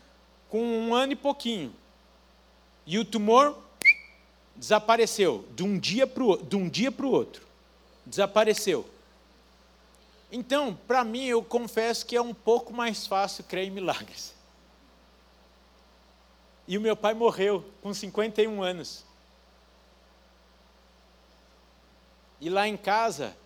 com 0.51 0.63
um 0.63 0.95
ano 0.95 1.15
e 1.15 1.17
pouquinho. 1.17 1.75
E 2.87 2.99
o 2.99 3.05
tumor 3.05 3.57
desapareceu 4.55 5.47
de 5.57 5.63
um 5.63 5.79
dia 5.79 6.07
para 6.07 6.23
o 6.23 7.11
outro. 7.11 7.47
Desapareceu. 8.05 8.94
Então, 10.37 10.75
para 10.75 11.05
mim, 11.05 11.27
eu 11.27 11.45
confesso 11.45 12.05
que 12.05 12.17
é 12.17 12.21
um 12.21 12.35
pouco 12.35 12.73
mais 12.73 13.07
fácil 13.07 13.45
crer 13.45 13.69
em 13.69 13.71
milagres. 13.71 14.35
E 16.67 16.77
o 16.77 16.81
meu 16.81 16.97
pai 16.97 17.15
morreu 17.15 17.65
com 17.81 17.95
51 17.95 18.61
anos. 18.61 19.05
E 22.41 22.51
lá 22.51 22.67
em 22.67 22.77
casa, 22.77 23.37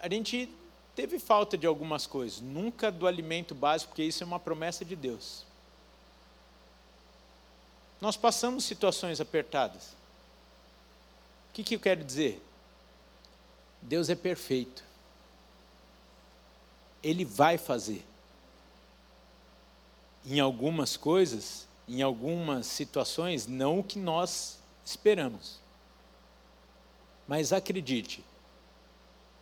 a 0.00 0.08
gente 0.08 0.52
teve 0.96 1.20
falta 1.20 1.56
de 1.56 1.64
algumas 1.64 2.08
coisas, 2.08 2.40
nunca 2.40 2.90
do 2.90 3.06
alimento 3.06 3.54
básico, 3.54 3.90
porque 3.90 4.02
isso 4.02 4.24
é 4.24 4.26
uma 4.26 4.40
promessa 4.40 4.84
de 4.84 4.96
Deus. 4.96 5.46
Nós 8.00 8.16
passamos 8.16 8.64
situações 8.64 9.20
apertadas. 9.20 9.90
O 11.50 11.52
que, 11.52 11.62
que 11.62 11.76
eu 11.76 11.80
quero 11.80 12.02
dizer? 12.02 12.42
Deus 13.80 14.10
é 14.10 14.16
perfeito. 14.16 14.82
Ele 17.04 17.24
vai 17.24 17.58
fazer. 17.58 18.04
Em 20.26 20.40
algumas 20.40 20.96
coisas, 20.96 21.68
em 21.86 22.00
algumas 22.00 22.66
situações, 22.66 23.46
não 23.46 23.80
o 23.80 23.84
que 23.84 23.98
nós 23.98 24.58
esperamos. 24.84 25.60
Mas 27.28 27.52
acredite, 27.52 28.24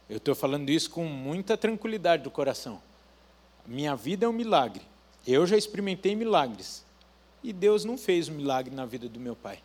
eu 0.08 0.16
estou 0.16 0.34
falando 0.34 0.68
isso 0.70 0.90
com 0.90 1.04
muita 1.04 1.56
tranquilidade 1.56 2.22
do 2.22 2.30
coração. 2.30 2.82
Minha 3.66 3.94
vida 3.94 4.26
é 4.26 4.28
um 4.28 4.32
milagre. 4.32 4.82
Eu 5.26 5.46
já 5.46 5.56
experimentei 5.56 6.16
milagres. 6.16 6.84
E 7.42 7.52
Deus 7.52 7.84
não 7.84 7.96
fez 7.96 8.28
um 8.28 8.34
milagre 8.34 8.74
na 8.74 8.84
vida 8.84 9.08
do 9.08 9.18
meu 9.18 9.34
pai, 9.34 9.60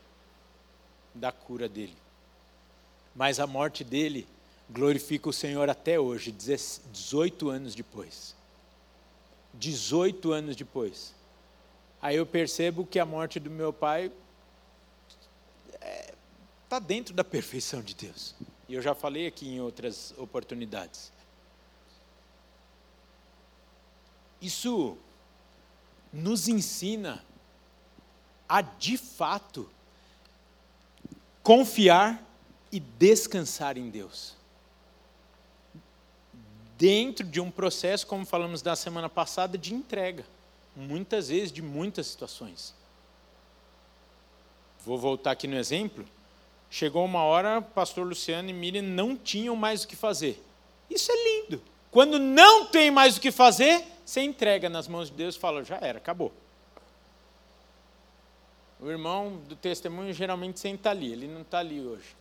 da 1.13 1.32
cura 1.32 1.68
dele. 1.68 1.96
Mas 3.16 3.39
a 3.39 3.48
morte 3.48 3.84
dele 3.84 4.27
glorifica 4.69 5.29
o 5.29 5.33
Senhor 5.33 5.69
até 5.69 6.00
hoje, 6.00 6.31
18 6.31 7.50
anos 7.50 7.74
depois. 7.74 8.36
18 9.53 10.32
anos 10.32 10.56
depois. 10.56 11.13
Aí 12.01 12.15
eu 12.15 12.25
percebo 12.25 12.86
que 12.86 12.99
a 12.99 13.06
morte 13.06 13.39
do 13.39 13.49
meu 13.49 13.73
pai 13.73 14.12
está 15.73 15.86
é, 15.88 16.13
tá 16.69 16.80
dentro 16.80 17.13
da 17.13 17.23
perfeição 17.23 17.82
de 17.82 17.95
Deus. 17.95 18.36
E 18.69 18.73
eu 18.73 18.82
já 18.82 18.93
falei 18.93 19.27
aqui 19.27 19.47
em 19.47 19.62
outras 19.62 20.13
oportunidades. 20.17 21.12
Isso 24.41 24.97
nos 26.13 26.47
ensina 26.47 27.23
a 28.47 28.62
de 28.62 28.97
fato 28.97 29.69
confiar 31.41 32.23
e 32.71 32.80
descansar 32.80 33.77
em 33.77 33.89
Deus. 33.89 34.37
Dentro 36.78 37.26
de 37.26 37.42
um 37.42 37.50
processo, 37.50 38.06
como 38.06 38.26
falamos 38.26 38.62
da 38.62 38.76
semana 38.76 39.10
passada, 39.10 39.58
de 39.58 39.74
entrega, 39.74 40.24
muitas 40.76 41.30
vezes 41.30 41.52
de 41.52 41.62
muitas 41.62 42.06
situações. 42.08 42.74
Vou 44.86 44.98
voltar 44.98 45.32
aqui 45.32 45.48
no 45.48 45.58
exemplo. 45.58 46.06
Chegou 46.70 47.04
uma 47.04 47.24
hora, 47.24 47.62
pastor 47.62 48.06
Luciano 48.06 48.50
e 48.50 48.54
Miriam 48.54 48.84
não 48.84 49.18
tinham 49.18 49.56
mais 49.56 49.84
o 49.84 49.88
que 49.88 49.96
fazer. 49.96 50.42
Isso 50.90 51.12
é 51.12 51.16
lindo. 51.16 51.62
Quando 51.90 52.20
não 52.20 52.66
tem 52.68 52.92
mais 52.92 53.18
o 53.18 53.22
que 53.22 53.32
fazer, 53.32 53.84
você 54.06 54.22
entrega 54.22 54.70
nas 54.70 54.88
mãos 54.88 55.10
de 55.10 55.16
Deus 55.16 55.36
e 55.36 55.40
fala: 55.40 55.63
já 55.63 55.78
era, 55.82 55.98
acabou. 55.98 56.32
O 58.80 58.90
irmão 58.90 59.42
do 59.48 59.56
testemunho 59.56 60.13
geralmente 60.13 60.60
senta 60.60 60.92
ali, 60.92 61.12
ele 61.12 61.28
não 61.28 61.42
está 61.42 61.60
ali 61.60 61.82
hoje. 61.82 62.16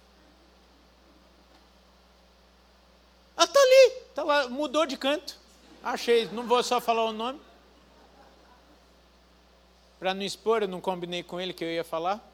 Ah, 3.37 3.45
está 3.45 3.61
ali, 3.61 3.93
tá 4.17 4.25
lá, 4.25 4.49
mudou 4.49 4.87
de 4.87 4.97
canto. 4.97 5.39
Achei, 5.85 6.27
não 6.33 6.47
vou 6.47 6.63
só 6.63 6.81
falar 6.81 7.05
o 7.05 7.13
nome. 7.13 7.39
Para 9.99 10.15
não 10.15 10.23
expor, 10.23 10.63
eu 10.63 10.69
não 10.69 10.81
combinei 10.81 11.23
com 11.23 11.39
ele 11.39 11.53
que 11.53 11.63
eu 11.63 11.71
ia 11.71 11.85
falar. 11.85 12.27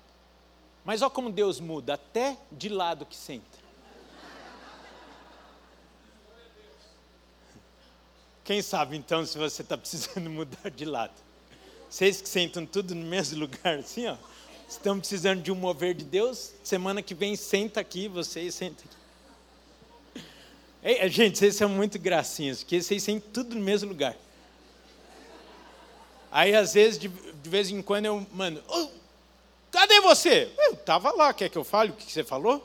Mas 0.84 1.02
olha 1.02 1.10
como 1.10 1.28
Deus 1.28 1.58
muda, 1.58 1.94
até 1.94 2.38
de 2.52 2.68
lado 2.68 3.04
que 3.04 3.16
senta. 3.16 3.60
Quem 8.44 8.62
sabe 8.62 8.96
então 8.96 9.26
se 9.26 9.36
você 9.36 9.62
está 9.62 9.76
precisando 9.76 10.30
mudar 10.30 10.70
de 10.70 10.84
lado? 10.84 11.14
Vocês 11.90 12.22
que 12.22 12.28
sentam 12.28 12.64
tudo 12.64 12.94
no 12.94 13.04
mesmo 13.04 13.40
lugar, 13.40 13.78
assim, 13.78 14.06
ó. 14.06 14.16
Estão 14.68 15.00
precisando 15.00 15.42
de 15.42 15.50
um 15.50 15.56
mover 15.56 15.94
de 15.94 16.04
Deus? 16.04 16.52
Semana 16.62 17.02
que 17.02 17.14
vem 17.14 17.34
senta 17.34 17.80
aqui, 17.80 18.06
vocês 18.06 18.54
sentam 18.54 18.84
aqui. 18.88 19.01
Ei, 20.82 21.08
gente, 21.08 21.38
vocês 21.38 21.54
são 21.54 21.68
muito 21.68 21.98
gracinhos, 21.98 22.62
porque 22.62 22.82
vocês 22.82 23.02
sentam 23.02 23.30
tudo 23.32 23.54
no 23.54 23.60
mesmo 23.60 23.88
lugar. 23.88 24.16
Aí, 26.30 26.54
às 26.54 26.74
vezes, 26.74 26.98
de, 26.98 27.08
de 27.08 27.50
vez 27.50 27.70
em 27.70 27.82
quando, 27.82 28.06
eu 28.06 28.26
mando, 28.32 28.62
oh, 28.68 28.88
Cadê 29.72 30.00
você? 30.02 30.52
Eu 30.58 30.74
estava 30.74 31.10
lá, 31.12 31.32
quer 31.32 31.48
que 31.48 31.56
eu 31.56 31.64
fale 31.64 31.90
o 31.90 31.94
que 31.94 32.12
você 32.12 32.22
falou? 32.22 32.64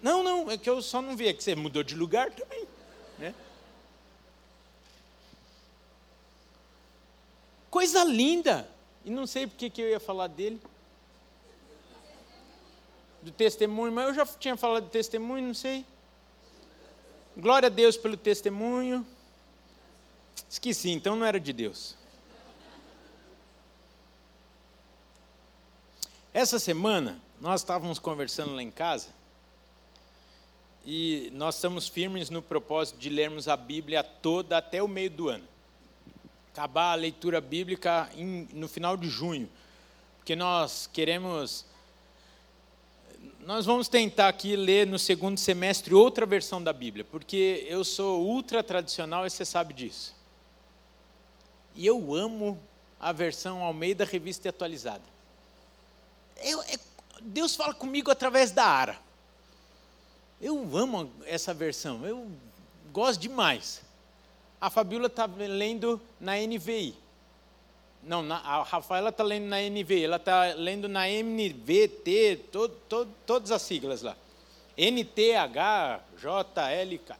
Não, 0.00 0.24
não, 0.24 0.50
é 0.50 0.56
que 0.56 0.70
eu 0.70 0.80
só 0.80 1.02
não 1.02 1.14
vi, 1.14 1.28
é 1.28 1.34
que 1.34 1.44
você 1.44 1.54
mudou 1.54 1.82
de 1.82 1.94
lugar 1.94 2.30
também. 2.32 2.66
Né? 3.18 3.34
Coisa 7.70 8.02
linda! 8.04 8.66
E 9.04 9.10
não 9.10 9.26
sei 9.26 9.46
porque 9.46 9.68
que 9.68 9.82
eu 9.82 9.88
ia 9.90 10.00
falar 10.00 10.28
dele. 10.28 10.58
Do 13.20 13.30
testemunho, 13.30 13.92
mas 13.92 14.08
eu 14.08 14.14
já 14.14 14.24
tinha 14.24 14.56
falado 14.56 14.84
de 14.84 14.90
testemunho, 14.90 15.46
não 15.46 15.54
sei. 15.54 15.84
Glória 17.40 17.68
a 17.68 17.70
Deus 17.70 17.96
pelo 17.96 18.18
testemunho. 18.18 19.06
Esqueci, 20.46 20.90
então 20.90 21.16
não 21.16 21.24
era 21.24 21.40
de 21.40 21.54
Deus. 21.54 21.96
Essa 26.34 26.58
semana, 26.58 27.18
nós 27.40 27.62
estávamos 27.62 27.98
conversando 27.98 28.54
lá 28.54 28.62
em 28.62 28.70
casa 28.70 29.08
e 30.84 31.30
nós 31.32 31.54
estamos 31.54 31.88
firmes 31.88 32.28
no 32.28 32.42
propósito 32.42 32.98
de 32.98 33.08
lermos 33.08 33.48
a 33.48 33.56
Bíblia 33.56 34.04
toda 34.04 34.58
até 34.58 34.82
o 34.82 34.88
meio 34.88 35.10
do 35.10 35.30
ano. 35.30 35.44
Acabar 36.52 36.92
a 36.92 36.96
leitura 36.96 37.40
bíblica 37.40 38.10
em, 38.14 38.50
no 38.52 38.68
final 38.68 38.98
de 38.98 39.08
junho, 39.08 39.48
porque 40.18 40.36
nós 40.36 40.90
queremos. 40.92 41.64
Nós 43.46 43.64
vamos 43.64 43.88
tentar 43.88 44.28
aqui 44.28 44.54
ler 44.54 44.86
no 44.86 44.98
segundo 44.98 45.38
semestre 45.38 45.94
outra 45.94 46.26
versão 46.26 46.62
da 46.62 46.74
Bíblia, 46.74 47.04
porque 47.04 47.66
eu 47.68 47.82
sou 47.82 48.22
ultra 48.22 48.62
tradicional 48.62 49.26
e 49.26 49.30
você 49.30 49.46
sabe 49.46 49.72
disso. 49.72 50.14
E 51.74 51.86
eu 51.86 52.14
amo 52.14 52.60
a 53.00 53.12
versão 53.12 53.62
Almeida 53.64 54.04
Revista 54.04 54.50
Atualizada. 54.50 55.02
Eu, 56.42 56.60
é, 56.62 56.78
Deus 57.22 57.56
fala 57.56 57.72
comigo 57.72 58.10
através 58.10 58.50
da 58.50 58.64
Ara. 58.64 58.98
Eu 60.38 60.76
amo 60.76 61.10
essa 61.24 61.54
versão, 61.54 62.04
eu 62.06 62.30
gosto 62.92 63.20
demais. 63.20 63.80
A 64.60 64.68
Fabiola 64.68 65.06
está 65.06 65.24
lendo 65.24 65.98
na 66.20 66.36
NVI. 66.36 66.94
Não, 68.02 68.22
na, 68.22 68.36
a 68.36 68.62
Rafaela 68.62 69.10
está 69.10 69.22
lendo 69.22 69.44
na 69.44 69.58
NVI, 69.58 70.04
ela 70.04 70.16
está 70.16 70.54
lendo 70.54 70.88
na 70.88 71.06
MVT, 71.08 72.46
todas 73.26 73.50
as 73.50 73.62
siglas 73.62 74.02
lá. 74.02 74.16
NTH, 74.76 76.00
JLK. 76.16 77.14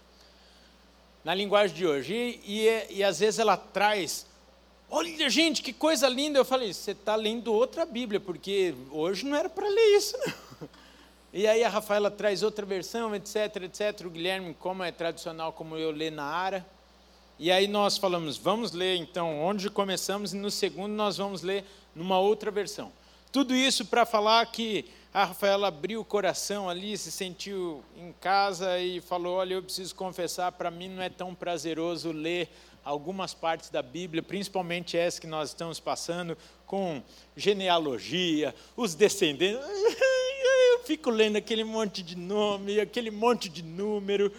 na 1.23 1.35
linguagem 1.35 1.77
de 1.77 1.87
hoje. 1.87 2.15
E, 2.15 2.67
e, 2.67 2.99
e 2.99 3.05
às 3.05 3.21
vezes 3.21 3.39
ela 3.39 3.57
traz, 3.57 4.27
olha 4.89 5.29
gente, 5.29 5.63
que 5.63 5.73
coisa 5.73 6.09
linda. 6.09 6.39
Eu 6.39 6.45
falei, 6.45 6.73
você 6.73 6.93
está 6.93 7.15
lendo 7.15 7.53
outra 7.53 7.85
Bíblia, 7.85 8.19
porque 8.19 8.75
hoje 8.91 9.27
não 9.27 9.37
era 9.37 9.51
para 9.51 9.69
ler 9.69 9.97
isso, 9.97 10.17
não. 10.19 10.69
E 11.33 11.47
aí 11.47 11.63
a 11.63 11.69
Rafaela 11.69 12.11
traz 12.11 12.43
outra 12.43 12.67
versão, 12.67 13.15
etc, 13.15 13.63
etc. 13.63 14.05
O 14.05 14.11
Guilherme, 14.11 14.53
como 14.53 14.83
é 14.83 14.91
tradicional, 14.91 15.53
como 15.53 15.77
eu 15.77 15.93
lê 15.93 16.11
na 16.11 16.25
Ara. 16.25 16.67
E 17.43 17.51
aí 17.51 17.67
nós 17.67 17.97
falamos, 17.97 18.37
vamos 18.37 18.73
ler 18.73 18.97
então 18.97 19.41
onde 19.41 19.71
começamos, 19.71 20.35
e 20.35 20.37
no 20.37 20.51
segundo 20.51 20.93
nós 20.93 21.17
vamos 21.17 21.41
ler 21.41 21.65
numa 21.95 22.19
outra 22.19 22.51
versão. 22.51 22.93
Tudo 23.33 23.55
isso 23.55 23.87
para 23.87 24.05
falar 24.05 24.45
que 24.45 24.85
a 25.11 25.25
Rafaela 25.25 25.69
abriu 25.69 26.03
o 26.03 26.05
coração 26.05 26.69
ali, 26.69 26.99
se 26.99 27.11
sentiu 27.11 27.83
em 27.97 28.13
casa 28.21 28.79
e 28.79 29.01
falou: 29.01 29.39
Olha, 29.39 29.55
eu 29.55 29.63
preciso 29.63 29.95
confessar, 29.95 30.53
para 30.53 30.71
mim 30.71 30.91
não 30.91 31.03
é 31.03 31.09
tão 31.09 31.35
prazeroso 31.35 32.13
ler 32.13 32.51
algumas 32.85 33.33
partes 33.33 33.71
da 33.71 33.81
Bíblia, 33.81 34.23
principalmente 34.23 34.99
essa 34.99 35.19
que 35.19 35.27
nós 35.27 35.49
estamos 35.49 35.81
passando, 35.81 36.37
com 36.67 37.03
genealogia, 37.35 38.55
os 38.77 38.95
descendentes. 38.95 39.65
Eu 40.73 40.85
fico 40.85 41.11
lendo 41.11 41.37
aquele 41.37 41.65
monte 41.65 42.03
de 42.03 42.17
nome, 42.17 42.81
aquele 42.81 43.11
monte 43.11 43.49
de 43.49 43.63
número. 43.63 44.31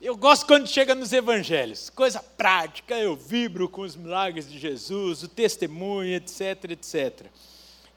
Eu 0.00 0.16
gosto 0.16 0.46
quando 0.46 0.66
chega 0.66 0.94
nos 0.94 1.12
evangelhos, 1.12 1.88
coisa 1.88 2.22
prática, 2.22 2.98
eu 2.98 3.16
vibro 3.16 3.68
com 3.68 3.82
os 3.82 3.96
milagres 3.96 4.50
de 4.50 4.58
Jesus, 4.58 5.22
o 5.22 5.28
testemunho, 5.28 6.14
etc, 6.14 6.70
etc. 6.70 7.26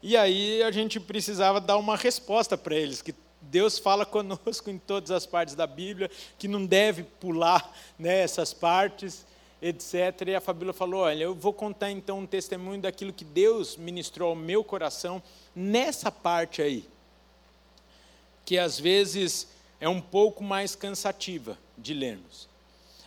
E 0.02 0.16
aí 0.16 0.62
a 0.62 0.70
gente 0.70 1.00
precisava 1.00 1.60
dar 1.60 1.76
uma 1.76 1.96
resposta 1.96 2.56
para 2.56 2.74
eles, 2.74 3.02
que 3.02 3.14
Deus 3.42 3.78
fala 3.78 4.06
conosco 4.06 4.70
em 4.70 4.78
todas 4.78 5.10
as 5.10 5.26
partes 5.26 5.54
da 5.54 5.66
Bíblia, 5.66 6.10
que 6.38 6.48
não 6.48 6.64
deve 6.64 7.02
pular 7.02 7.70
né, 7.98 8.24
partes, 8.58 9.26
etc. 9.60 10.28
E 10.28 10.34
a 10.34 10.40
Fabíola 10.40 10.72
falou: 10.72 11.00
Olha, 11.00 11.24
eu 11.24 11.34
vou 11.34 11.52
contar 11.52 11.90
então 11.90 12.20
um 12.20 12.26
testemunho 12.26 12.80
daquilo 12.80 13.12
que 13.12 13.24
Deus 13.24 13.76
ministrou 13.76 14.30
ao 14.30 14.36
meu 14.36 14.62
coração 14.62 15.22
nessa 15.54 16.10
parte 16.12 16.62
aí, 16.62 16.88
que 18.44 18.56
às 18.56 18.78
vezes 18.78 19.48
é 19.80 19.88
um 19.88 20.00
pouco 20.00 20.42
mais 20.42 20.74
cansativa 20.74 21.58
de 21.76 21.94
lermos. 21.94 22.48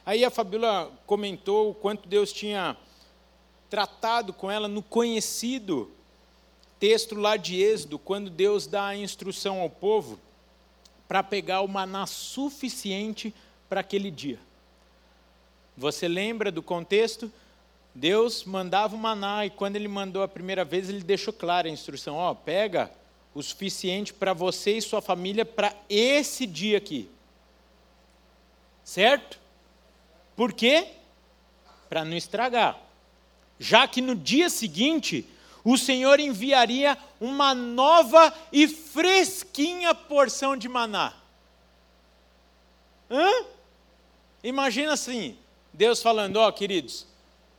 Aí 0.06 0.26
a 0.26 0.30
Fabíola 0.30 0.92
comentou 1.06 1.70
o 1.70 1.74
quanto 1.74 2.08
Deus 2.08 2.32
tinha 2.32 2.76
tratado 3.70 4.34
com 4.34 4.50
ela 4.50 4.68
no 4.68 4.82
conhecido 4.82 5.92
texto 6.80 7.16
lá 7.16 7.38
de 7.38 7.62
Êxodo, 7.62 8.00
quando 8.00 8.30
Deus 8.30 8.66
dá 8.66 8.88
a 8.88 8.96
instrução 8.98 9.62
ao 9.62 9.70
povo 9.70 10.20
para 11.08 11.22
pegar 11.22 11.62
o 11.62 11.68
maná 11.68 12.08
suficiente 12.08 13.34
para 13.70 13.82
aquele 13.82 14.10
dia. 14.10 14.40
Você 15.78 16.08
lembra 16.08 16.52
do 16.52 16.64
contexto? 16.64 17.32
Deus 17.94 18.44
mandava 18.46 18.96
o 18.96 19.00
maná 19.00 19.46
e 19.46 19.50
quando 19.50 19.76
ele 19.76 19.88
mandou 19.88 20.24
a 20.24 20.28
primeira 20.28 20.66
vez, 20.66 20.90
ele 20.90 21.04
deixou 21.04 21.34
clara 21.34 21.68
a 21.68 21.72
instrução: 21.72 22.16
ó, 22.16 22.34
pega 22.34 22.90
o 23.34 23.42
suficiente 23.42 24.14
para 24.14 24.34
você 24.34 24.78
e 24.78 24.82
sua 24.82 25.02
família 25.02 25.46
para 25.46 25.74
esse 25.90 26.46
dia 26.46 26.78
aqui. 26.78 27.10
Certo? 28.84 29.40
Por 30.36 30.54
quê? 30.54 30.88
Para 31.90 32.04
não 32.04 32.16
estragar. 32.16 32.78
Já 33.60 33.88
que 33.88 34.02
no 34.02 34.16
dia 34.16 34.50
seguinte 34.50 35.26
o 35.64 35.78
Senhor 35.78 36.20
enviaria 36.20 36.98
uma 37.20 37.54
nova 37.54 38.34
e 38.52 38.68
fresquinha 38.68 39.94
porção 39.94 40.58
de 40.58 40.68
maná. 40.68 41.14
Hã? 43.10 43.46
Imagina 44.44 44.94
assim, 44.94 45.38
Deus 45.72 46.02
falando, 46.02 46.38
ó 46.38 46.48
oh, 46.48 46.54
queridos, 46.54 47.06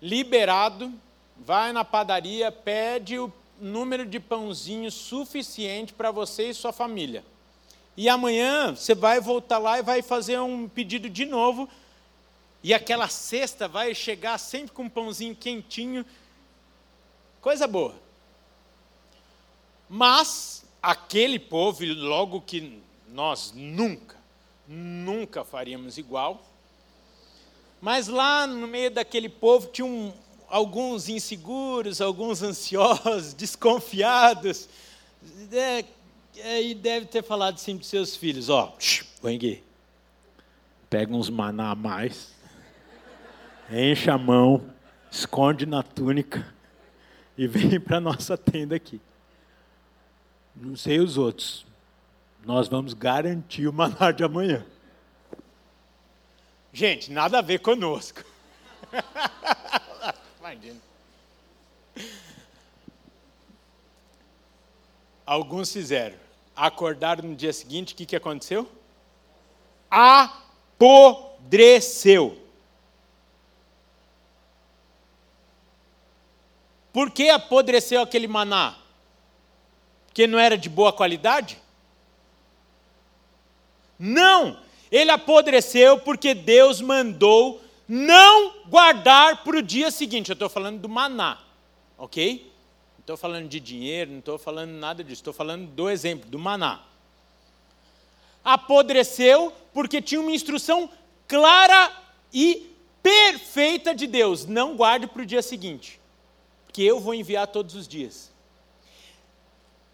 liberado, 0.01 0.93
vai 1.37 1.73
na 1.73 1.85
padaria, 1.85 2.51
pede 2.51 3.19
o 3.19 3.33
número 3.63 4.05
de 4.05 4.19
pãozinhos 4.19 4.95
suficiente 4.95 5.93
para 5.93 6.11
você 6.11 6.51
e 6.51 6.55
sua 6.55 6.73
família. 6.73 7.25
E 7.97 8.09
amanhã 8.09 8.75
você 8.75 8.95
vai 8.95 9.21
voltar 9.21 9.59
lá 9.59 9.79
e 9.79 9.83
vai 9.83 10.03
fazer 10.03 10.39
um 10.41 10.69
pedido 10.69 11.09
de 11.09 11.25
novo, 11.25 11.69
e 12.63 12.73
aquela 12.73 13.09
cesta 13.09 13.67
vai 13.67 13.95
chegar 13.95 14.39
sempre 14.39 14.73
com 14.73 14.85
um 14.85 14.89
pãozinho 14.89 15.35
quentinho, 15.35 16.05
Coisa 17.43 17.67
boa. 17.67 17.93
Mas 19.89 20.65
aquele 20.81 21.41
povo, 21.41 21.85
logo 21.85 22.41
que 22.41 22.81
nós 23.09 23.53
nunca, 23.53 24.17
nunca 24.69 25.43
faríamos 25.43 25.99
igual, 25.99 26.41
mas 27.81 28.07
lá 28.07 28.47
no 28.47 28.69
meio 28.69 28.93
daquele 28.93 29.29
povo 29.29 29.67
tinha 29.73 29.85
um, 29.85 30.13
alguns 30.53 31.09
inseguros, 31.09 32.03
alguns 32.03 32.43
ansiosos, 32.43 33.33
desconfiados, 33.35 34.69
é, 35.51 35.83
é, 36.37 36.63
e 36.63 36.75
deve 36.75 37.07
ter 37.07 37.23
falado 37.25 37.55
assim 37.55 37.77
para 37.77 37.87
seus 37.87 38.15
filhos: 38.15 38.51
Ó, 38.51 38.77
Weng, 39.25 39.65
pega 40.91 41.15
uns 41.15 41.31
maná 41.31 41.71
a 41.71 41.75
mais, 41.75 42.35
enche 43.71 44.11
a 44.11 44.19
mão, 44.19 44.63
esconde 45.11 45.65
na 45.65 45.83
túnica 45.83 46.47
e 47.37 47.47
vem 47.49 47.81
para 47.81 47.99
nossa 47.99 48.37
tenda 48.37 48.77
aqui. 48.77 49.01
Não 50.55 50.77
sei 50.77 51.01
os 51.01 51.17
outros. 51.17 51.65
Nós 52.45 52.69
vamos 52.69 52.93
garantir 52.93 53.67
o 53.67 53.73
maná 53.73 54.11
de 54.11 54.23
amanhã. 54.23 54.67
Gente, 56.75 57.11
nada 57.11 57.39
a 57.39 57.43
ver 57.43 57.61
conosco. 57.61 58.23
Imagina. 60.53 60.81
Alguns 65.25 65.73
fizeram. 65.73 66.19
Acordaram 66.55 67.27
no 67.27 67.35
dia 67.35 67.55
seguinte, 67.55 67.95
o 67.95 67.97
que, 67.97 68.05
que 68.05 68.15
aconteceu? 68.15 68.71
Apodreceu. 69.91 71.09
Por 76.93 77.11
que 77.11 77.31
apodreceu 77.31 78.03
aquele 78.03 78.29
maná? 78.29 78.77
Porque 80.07 80.27
não 80.27 80.39
era 80.39 80.59
de 80.59 80.69
boa 80.69 80.93
qualidade? 80.93 81.57
Não! 83.99 84.61
Ele 84.91 85.11
apodreceu 85.11 85.99
porque 86.01 86.35
Deus 86.35 86.83
mandou 86.83 87.62
não 87.89 88.65
guardar 88.69 89.43
para 89.45 89.57
o 89.57 89.63
dia 89.63 89.91
seguinte. 89.91 90.31
Eu 90.31 90.35
estou 90.35 90.49
falando 90.49 90.81
do 90.81 90.89
maná, 90.89 91.39
ok? 91.99 92.53
Não 92.95 93.01
estou 93.01 93.17
falando 93.17 93.49
de 93.49 93.59
dinheiro, 93.59 94.11
não 94.11 94.19
estou 94.21 94.39
falando 94.39 94.71
nada 94.71 95.03
disso. 95.03 95.21
Estou 95.21 95.33
falando 95.33 95.67
do 95.67 95.91
exemplo, 95.91 96.29
do 96.31 96.39
maná. 96.39 96.83
Apodreceu 98.45 99.53
porque 99.73 100.01
tinha 100.01 100.21
uma 100.21 100.33
instrução 100.33 100.91
clara 101.27 101.93
e 102.33 102.71
perfeita 103.03 103.95
de 103.95 104.07
Deus. 104.07 104.47
Não 104.47 104.77
guarde 104.77 105.07
para 105.07 105.23
o 105.23 105.27
dia 105.27 105.43
seguinte 105.43 106.01
que 106.73 106.83
eu 106.85 106.99
vou 106.99 107.15
enviar 107.15 107.47
todos 107.47 107.75
os 107.75 107.87
dias. 107.87 108.33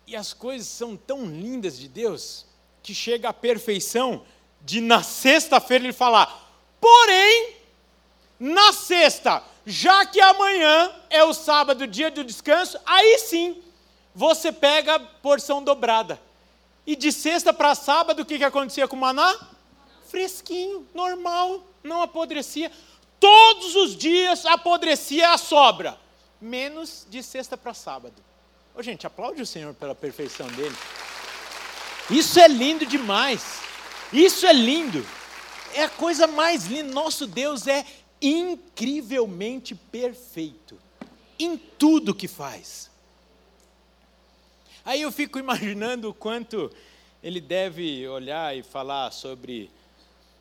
E 0.07 0.17
as 0.17 0.33
coisas 0.33 0.69
são 0.69 0.97
tão 0.97 1.27
lindas 1.27 1.79
de 1.79 1.89
Deus 1.89 2.47
que 2.83 2.95
chega 2.95 3.29
à 3.29 3.33
perfeição 3.33 4.25
de 4.63 4.81
na 4.81 5.03
sexta-feira 5.03 5.85
ele 5.85 5.93
falar: 5.93 6.51
porém, 6.81 7.57
na 8.39 8.73
sexta, 8.73 9.43
já 9.67 10.07
que 10.07 10.21
amanhã 10.21 10.93
é 11.11 11.25
o 11.25 11.35
sábado, 11.35 11.87
dia 11.87 12.11
do 12.11 12.25
descanso, 12.25 12.79
aí 12.87 13.19
sim 13.19 13.63
você 14.15 14.53
pega 14.53 14.97
a 14.97 15.01
porção 15.01 15.63
dobrada. 15.63 16.21
E 16.87 16.97
de 16.97 17.13
sexta 17.13 17.53
para 17.53 17.75
sábado, 17.75 18.23
o 18.23 18.25
que, 18.25 18.39
que 18.39 18.45
acontecia 18.45 18.89
com 18.89 18.97
o 18.97 19.01
maná? 19.01 19.39
Fresquinho, 20.09 20.87
normal, 20.95 21.63
não 21.83 22.01
apodrecia. 22.01 22.73
Todos 23.21 23.77
os 23.77 23.97
dias 23.97 24.47
apodrecia 24.47 25.33
a 25.33 25.39
sobra 25.39 25.99
menos 26.41 27.07
de 27.09 27.23
sexta 27.23 27.57
para 27.57 27.75
sábado. 27.75 28.15
Ô, 28.75 28.83
gente, 28.83 29.07
aplaude 29.07 29.43
o 29.43 29.47
Senhor 29.47 29.75
pela 29.75 29.95
perfeição 29.95 30.47
dele. 30.49 30.77
Isso 32.11 32.39
é 32.39 32.49
lindo 32.49 32.87
demais. 32.87 33.61
Isso 34.13 34.47
é 34.47 34.53
lindo. 34.53 35.05
É 35.75 35.85
a 35.85 35.89
coisa 35.89 36.27
mais 36.27 36.67
linda. 36.67 36.93
Nosso 36.93 37.27
Deus 37.27 37.67
é 37.67 37.85
incrivelmente 38.21 39.75
perfeito 39.75 40.79
em 41.39 41.57
tudo 41.57 42.15
que 42.15 42.27
faz. 42.27 42.91
Aí 44.85 45.03
eu 45.03 45.13
fico 45.13 45.39
imaginando 45.39 46.11
o 46.11 46.15
quanto 46.15 46.71
ele 47.23 47.41
deve 47.41 48.07
olhar 48.09 48.57
e 48.57 48.63
falar 48.63 49.11
sobre 49.11 49.71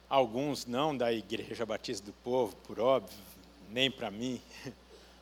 alguns, 0.09 0.65
não 0.65 0.95
da 0.95 1.11
Igreja 1.11 1.65
Batista 1.65 2.05
do 2.05 2.13
Povo, 2.13 2.55
por 2.63 2.79
óbvio, 2.79 3.17
nem 3.69 3.91
para 3.91 4.09
mim, 4.09 4.41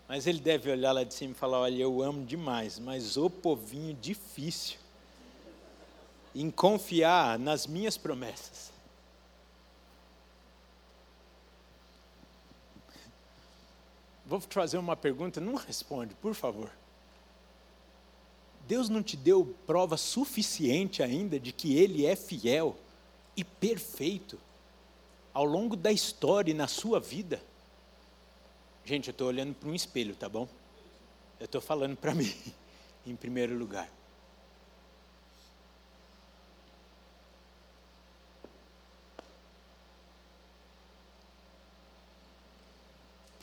mas 0.07 0.27
ele 0.27 0.39
deve 0.39 0.69
olhar 0.69 0.91
lá 0.91 1.03
de 1.03 1.13
cima 1.13 1.31
e 1.31 1.35
falar: 1.35 1.61
Olha, 1.61 1.81
eu 1.81 2.01
amo 2.01 2.25
demais, 2.25 2.77
mas 2.77 3.17
o 3.17 3.29
povinho 3.29 3.93
difícil 3.95 4.77
em 6.35 6.51
confiar 6.51 7.39
nas 7.39 7.65
minhas 7.65 7.97
promessas. 7.97 8.74
Vou 14.25 14.39
te 14.39 14.53
fazer 14.53 14.77
uma 14.77 14.95
pergunta, 14.95 15.39
não 15.39 15.55
responde, 15.55 16.15
por 16.15 16.33
favor. 16.33 16.71
Deus 18.67 18.89
não 18.89 19.03
te 19.03 19.15
deu 19.15 19.55
prova 19.67 19.95
suficiente 19.95 21.03
ainda 21.03 21.39
de 21.39 21.51
que 21.51 21.77
Ele 21.77 22.05
é 22.05 22.15
fiel 22.15 22.75
e 23.37 23.43
perfeito 23.43 24.39
ao 25.33 25.45
longo 25.45 25.75
da 25.75 25.91
história 25.91 26.51
e 26.51 26.55
na 26.55 26.67
sua 26.67 26.99
vida? 26.99 27.41
Gente, 28.85 29.09
eu 29.09 29.11
estou 29.11 29.27
olhando 29.27 29.53
para 29.53 29.69
um 29.69 29.75
espelho, 29.75 30.15
tá 30.15 30.29
bom? 30.29 30.47
Eu 31.39 31.45
estou 31.45 31.59
falando 31.59 31.97
para 31.97 32.13
mim, 32.15 32.33
em 33.05 33.15
primeiro 33.15 33.57
lugar. 33.57 33.89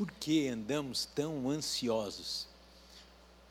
Por 0.02 0.10
que 0.18 0.48
andamos 0.48 1.06
tão 1.14 1.48
ansiosos? 1.48 2.48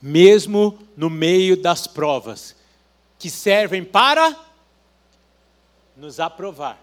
Mesmo 0.01 0.77
no 0.97 1.09
meio 1.09 1.55
das 1.55 1.87
provas, 1.87 2.57
que 3.17 3.29
servem 3.29 3.85
para 3.85 4.37
nos 5.95 6.19
aprovar. 6.19 6.77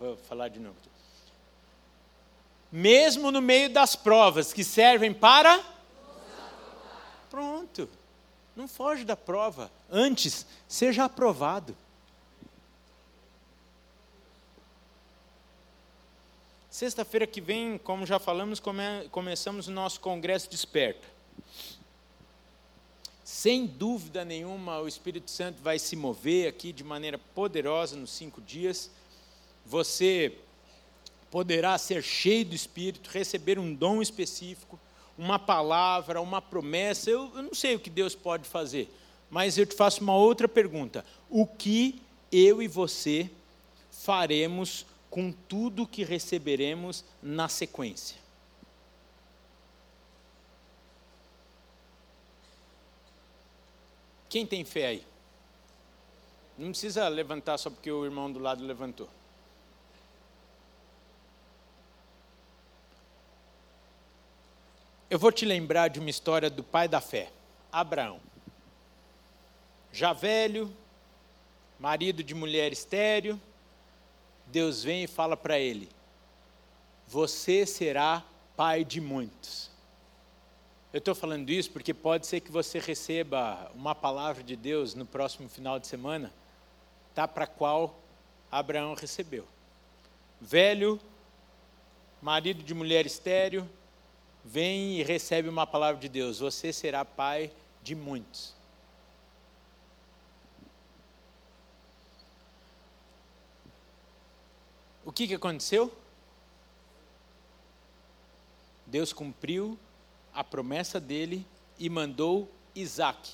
Vou 0.00 0.16
falar 0.16 0.48
de 0.48 0.58
novo. 0.58 0.74
Mesmo 2.72 3.30
no 3.30 3.40
meio 3.40 3.72
das 3.72 3.94
provas, 3.94 4.52
que 4.52 4.64
servem 4.64 5.14
para. 5.14 5.62
Pronto. 7.30 7.88
Não 8.56 8.66
foge 8.66 9.04
da 9.04 9.14
prova. 9.14 9.70
Antes, 9.88 10.44
seja 10.66 11.04
aprovado. 11.04 11.76
Sexta-feira 16.74 17.24
que 17.24 17.40
vem, 17.40 17.78
como 17.78 18.04
já 18.04 18.18
falamos, 18.18 18.58
come, 18.58 18.82
começamos 19.12 19.68
o 19.68 19.70
nosso 19.70 20.00
Congresso 20.00 20.50
Desperta. 20.50 21.06
Sem 23.22 23.64
dúvida 23.64 24.24
nenhuma, 24.24 24.80
o 24.80 24.88
Espírito 24.88 25.30
Santo 25.30 25.62
vai 25.62 25.78
se 25.78 25.94
mover 25.94 26.48
aqui 26.48 26.72
de 26.72 26.82
maneira 26.82 27.16
poderosa 27.16 27.94
nos 27.94 28.10
cinco 28.10 28.40
dias. 28.40 28.90
Você 29.64 30.36
poderá 31.30 31.78
ser 31.78 32.02
cheio 32.02 32.44
do 32.44 32.56
Espírito, 32.56 33.08
receber 33.08 33.56
um 33.56 33.72
dom 33.72 34.02
específico, 34.02 34.76
uma 35.16 35.38
palavra, 35.38 36.20
uma 36.20 36.42
promessa. 36.42 37.08
Eu, 37.08 37.30
eu 37.36 37.42
não 37.44 37.54
sei 37.54 37.76
o 37.76 37.78
que 37.78 37.88
Deus 37.88 38.16
pode 38.16 38.48
fazer, 38.48 38.92
mas 39.30 39.56
eu 39.56 39.64
te 39.64 39.76
faço 39.76 40.02
uma 40.02 40.16
outra 40.16 40.48
pergunta: 40.48 41.04
o 41.30 41.46
que 41.46 42.02
eu 42.32 42.60
e 42.60 42.66
você 42.66 43.30
faremos 43.92 44.84
com 45.14 45.30
tudo 45.30 45.86
que 45.86 46.02
receberemos 46.02 47.04
na 47.22 47.48
sequência. 47.48 48.16
Quem 54.28 54.44
tem 54.44 54.64
fé 54.64 54.88
aí? 54.88 55.06
Não 56.58 56.70
precisa 56.70 57.06
levantar 57.06 57.58
só 57.58 57.70
porque 57.70 57.92
o 57.92 58.04
irmão 58.04 58.32
do 58.32 58.40
lado 58.40 58.66
levantou. 58.66 59.08
Eu 65.08 65.20
vou 65.20 65.30
te 65.30 65.44
lembrar 65.44 65.86
de 65.86 66.00
uma 66.00 66.10
história 66.10 66.50
do 66.50 66.64
pai 66.64 66.88
da 66.88 67.00
fé, 67.00 67.30
Abraão. 67.70 68.20
Já 69.92 70.12
velho, 70.12 70.76
marido 71.78 72.20
de 72.20 72.34
mulher 72.34 72.72
estéreo, 72.72 73.40
Deus 74.54 74.84
vem 74.84 75.02
e 75.02 75.08
fala 75.08 75.36
para 75.36 75.58
ele: 75.58 75.88
Você 77.08 77.66
será 77.66 78.22
pai 78.56 78.84
de 78.84 79.00
muitos. 79.00 79.68
Eu 80.92 80.98
estou 80.98 81.12
falando 81.12 81.50
isso 81.50 81.72
porque 81.72 81.92
pode 81.92 82.24
ser 82.24 82.38
que 82.38 82.52
você 82.52 82.78
receba 82.78 83.68
uma 83.74 83.96
palavra 83.96 84.44
de 84.44 84.54
Deus 84.54 84.94
no 84.94 85.04
próximo 85.04 85.48
final 85.48 85.80
de 85.80 85.88
semana, 85.88 86.32
tá 87.16 87.26
para 87.26 87.48
qual 87.48 87.98
Abraão 88.48 88.94
recebeu. 88.94 89.44
Velho, 90.40 91.00
marido 92.22 92.62
de 92.62 92.74
mulher 92.74 93.04
estéreo, 93.06 93.68
vem 94.44 95.00
e 95.00 95.02
recebe 95.02 95.48
uma 95.48 95.66
palavra 95.66 96.00
de 96.00 96.08
Deus: 96.08 96.38
Você 96.38 96.72
será 96.72 97.04
pai 97.04 97.50
de 97.82 97.96
muitos. 97.96 98.54
Que, 105.14 105.28
que 105.28 105.34
aconteceu? 105.34 105.92
Deus 108.84 109.12
cumpriu 109.12 109.78
a 110.32 110.42
promessa 110.42 111.00
dele 111.00 111.46
e 111.78 111.88
mandou 111.88 112.50
Isaac, 112.74 113.30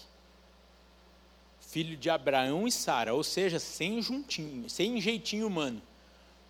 filho 1.61 1.97
de 1.97 2.11
Abraão 2.11 2.69
e 2.69 2.73
Sara, 2.73 3.15
ou 3.15 3.25
seja, 3.25 3.59
sem 3.59 4.03
juntinho, 4.03 4.69
sem 4.69 5.01
jeitinho 5.01 5.47
humano. 5.47 5.81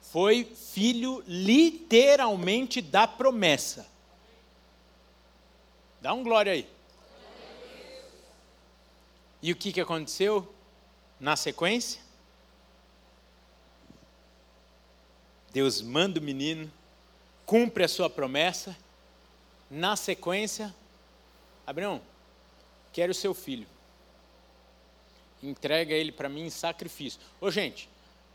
Foi 0.01 0.45
filho 0.45 1.23
literalmente 1.27 2.83
da 2.83 3.07
promessa. 3.07 3.87
Dá 6.01 6.13
um 6.13 6.25
glória 6.25 6.53
aí. 6.53 6.67
E 9.43 9.53
o 9.53 9.57
que, 9.57 9.73
que 9.73 9.81
aconteceu 9.81 10.53
na 11.19 11.37
sequência? 11.37 12.10
Deus 15.53 15.83
manda 15.83 16.21
o 16.21 16.23
menino, 16.23 16.71
cumpre 17.45 17.83
a 17.85 17.89
sua 17.89 18.09
promessa. 18.09 18.77
Na 19.69 19.97
sequência, 19.97 20.75
Abraão, 21.67 22.01
quero 22.93 23.13
o 23.13 23.15
seu 23.15 23.35
filho. 23.35 23.67
Entrega 25.43 25.95
ele 25.95 26.13
para 26.13 26.29
mim 26.29 26.47
em 26.47 26.51
sacrifício. 26.51 27.21
Ô, 27.41 27.51
gente, 27.51 27.89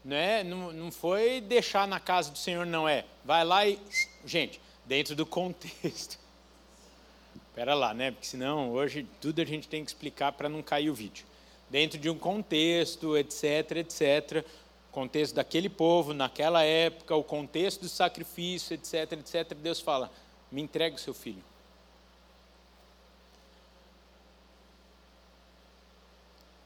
não, 0.04 0.16
é, 0.16 0.44
não, 0.44 0.72
não 0.72 0.92
foi 0.92 1.42
deixar 1.42 1.88
na 1.88 2.00
casa 2.00 2.32
do 2.32 2.38
Senhor, 2.38 2.66
não 2.66 2.88
é. 2.88 3.06
Vai 3.24 3.44
lá 3.44 3.68
e. 3.68 3.80
Gente, 4.26 4.60
dentro 4.86 5.16
do 5.16 5.26
contexto. 5.26 6.18
Espera 7.50 7.74
lá, 7.74 7.94
né? 7.94 8.12
Porque 8.12 8.28
senão 8.28 8.72
hoje 8.72 9.08
tudo 9.22 9.42
a 9.42 9.46
gente 9.46 9.68
tem 9.68 9.84
que 9.84 9.92
explicar 9.92 10.32
para 10.34 10.50
não 10.50 10.62
cair 10.62 10.90
o 10.90 10.96
vídeo. 10.96 11.26
Dentro 11.70 11.98
de 11.98 12.10
um 12.10 12.18
contexto, 12.18 13.18
etc, 13.18 13.72
etc 13.78 14.46
contexto 14.96 15.36
daquele 15.36 15.68
povo, 15.68 16.14
naquela 16.14 16.64
época, 16.64 17.14
o 17.18 17.24
contexto 17.24 17.82
do 17.82 17.90
sacrifício, 17.90 18.74
etc, 18.74 19.12
etc, 19.12 19.54
Deus 19.54 19.82
fala: 19.82 20.10
me 20.50 20.62
entregue 20.62 20.96
o 20.96 21.00
seu 21.00 21.14
filho. 21.14 21.44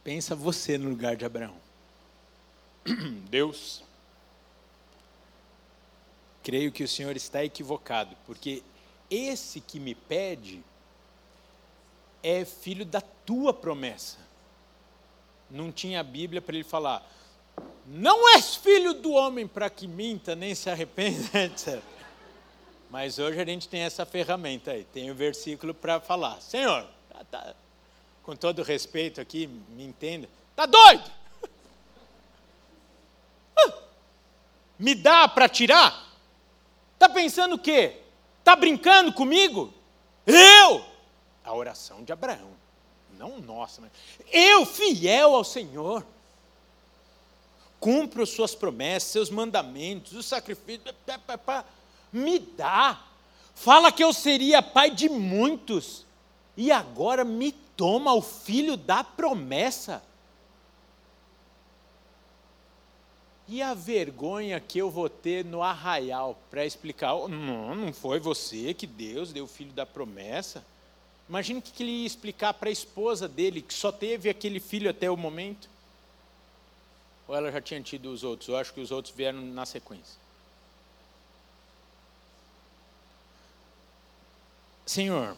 Pensa 0.04 0.36
você 0.36 0.78
no 0.78 0.90
lugar 0.92 1.16
de 1.16 1.26
Abraão. 1.26 1.56
Deus, 3.30 3.84
creio 6.44 6.72
que 6.72 6.84
o 6.84 6.88
Senhor 6.88 7.16
está 7.18 7.44
equivocado, 7.44 8.16
porque 8.28 8.62
esse 9.10 9.60
que 9.60 9.80
me 9.80 9.96
pede 9.96 10.64
é 12.22 12.46
filho 12.46 12.86
da 12.86 13.02
tua 13.02 13.56
promessa. 13.56 14.20
Não 15.50 15.72
tinha 15.72 16.00
a 16.00 16.04
Bíblia 16.04 16.42
para 16.42 16.56
ele 16.56 16.64
falar, 16.64 17.04
não 17.92 18.36
és 18.36 18.56
filho 18.56 18.94
do 18.94 19.12
homem 19.14 19.48
para 19.48 19.68
que 19.68 19.88
minta, 19.88 20.36
nem 20.36 20.54
se 20.54 20.70
arrependa, 20.70 21.28
etc. 21.44 21.82
Mas 22.88 23.18
hoje 23.18 23.42
a 23.42 23.46
gente 23.46 23.68
tem 23.68 23.82
essa 23.82 24.06
ferramenta 24.06 24.72
aí, 24.72 24.84
tem 24.84 25.10
o 25.10 25.14
um 25.14 25.18
versículo 25.18 25.74
para 25.74 26.00
falar. 26.00 26.40
Senhor, 26.40 26.86
tá, 27.10 27.24
tá, 27.32 27.56
com 28.22 28.36
todo 28.36 28.62
respeito 28.62 29.20
aqui, 29.20 29.48
me 29.48 29.84
entenda, 29.84 30.30
tá 30.56 30.68
doido? 30.68 31.10
Me 34.78 34.94
dá 34.94 35.28
para 35.28 35.50
tirar? 35.50 36.08
Tá 36.98 37.10
pensando 37.10 37.56
o 37.56 37.60
quê? 37.60 37.98
Tá 38.44 38.56
brincando 38.56 39.12
comigo? 39.12 39.74
Eu? 40.26 40.86
A 41.44 41.54
oração 41.54 42.04
de 42.04 42.14
Abraão, 42.14 42.52
não 43.18 43.40
nossa, 43.40 43.82
mas 43.82 43.92
eu 44.32 44.66
fiel 44.66 45.36
ao 45.36 45.44
Senhor 45.44 46.06
cumpro 47.80 48.26
suas 48.26 48.54
promessas, 48.54 49.12
seus 49.12 49.30
mandamentos, 49.30 50.14
os 50.14 50.26
sacrifícios, 50.26 50.94
me 52.12 52.40
dá. 52.40 53.02
Fala 53.56 53.92
que 53.92 54.04
eu 54.04 54.14
seria 54.14 54.62
pai 54.62 54.90
de 54.90 55.10
muitos, 55.10 56.06
e 56.56 56.72
agora 56.72 57.24
me 57.24 57.52
toma 57.52 58.14
o 58.14 58.22
filho 58.22 58.76
da 58.76 59.04
promessa. 59.04 60.04
E 63.48 63.64
a 63.64 63.74
vergonha 63.74 64.60
que 64.60 64.78
eu 64.78 64.92
vou 64.92 65.10
ter 65.10 65.44
no 65.44 65.64
arraial 65.64 66.38
para 66.52 66.66
explicar: 66.66 67.16
oh, 67.16 67.28
não, 67.28 67.74
não 67.74 67.92
foi 67.92 68.20
você 68.20 68.74
que 68.76 68.86
Deus 68.86 69.34
deu 69.34 69.46
o 69.46 69.48
filho 69.48 69.72
da 69.72 69.86
promessa. 69.86 70.64
Imagina 71.28 71.60
o 71.60 71.62
que 71.62 71.82
ele 71.82 71.92
ia 71.92 72.08
explicar 72.08 72.54
para 72.54 72.70
a 72.70 72.72
esposa 72.72 73.28
dele, 73.28 73.62
que 73.62 73.74
só 73.74 73.92
teve 73.92 74.30
aquele 74.30 74.60
filho 74.60 74.90
até 74.90 75.10
o 75.10 75.18
momento. 75.18 75.70
Ou 77.30 77.36
ela 77.36 77.52
já 77.52 77.62
tinha 77.62 77.80
tido 77.80 78.12
os 78.12 78.24
outros? 78.24 78.50
Eu 78.50 78.58
acho 78.58 78.74
que 78.74 78.82
os 78.82 78.90
outros 78.90 79.14
vieram 79.16 79.40
na 79.40 79.64
sequência. 79.64 80.20
Senhor, 84.84 85.38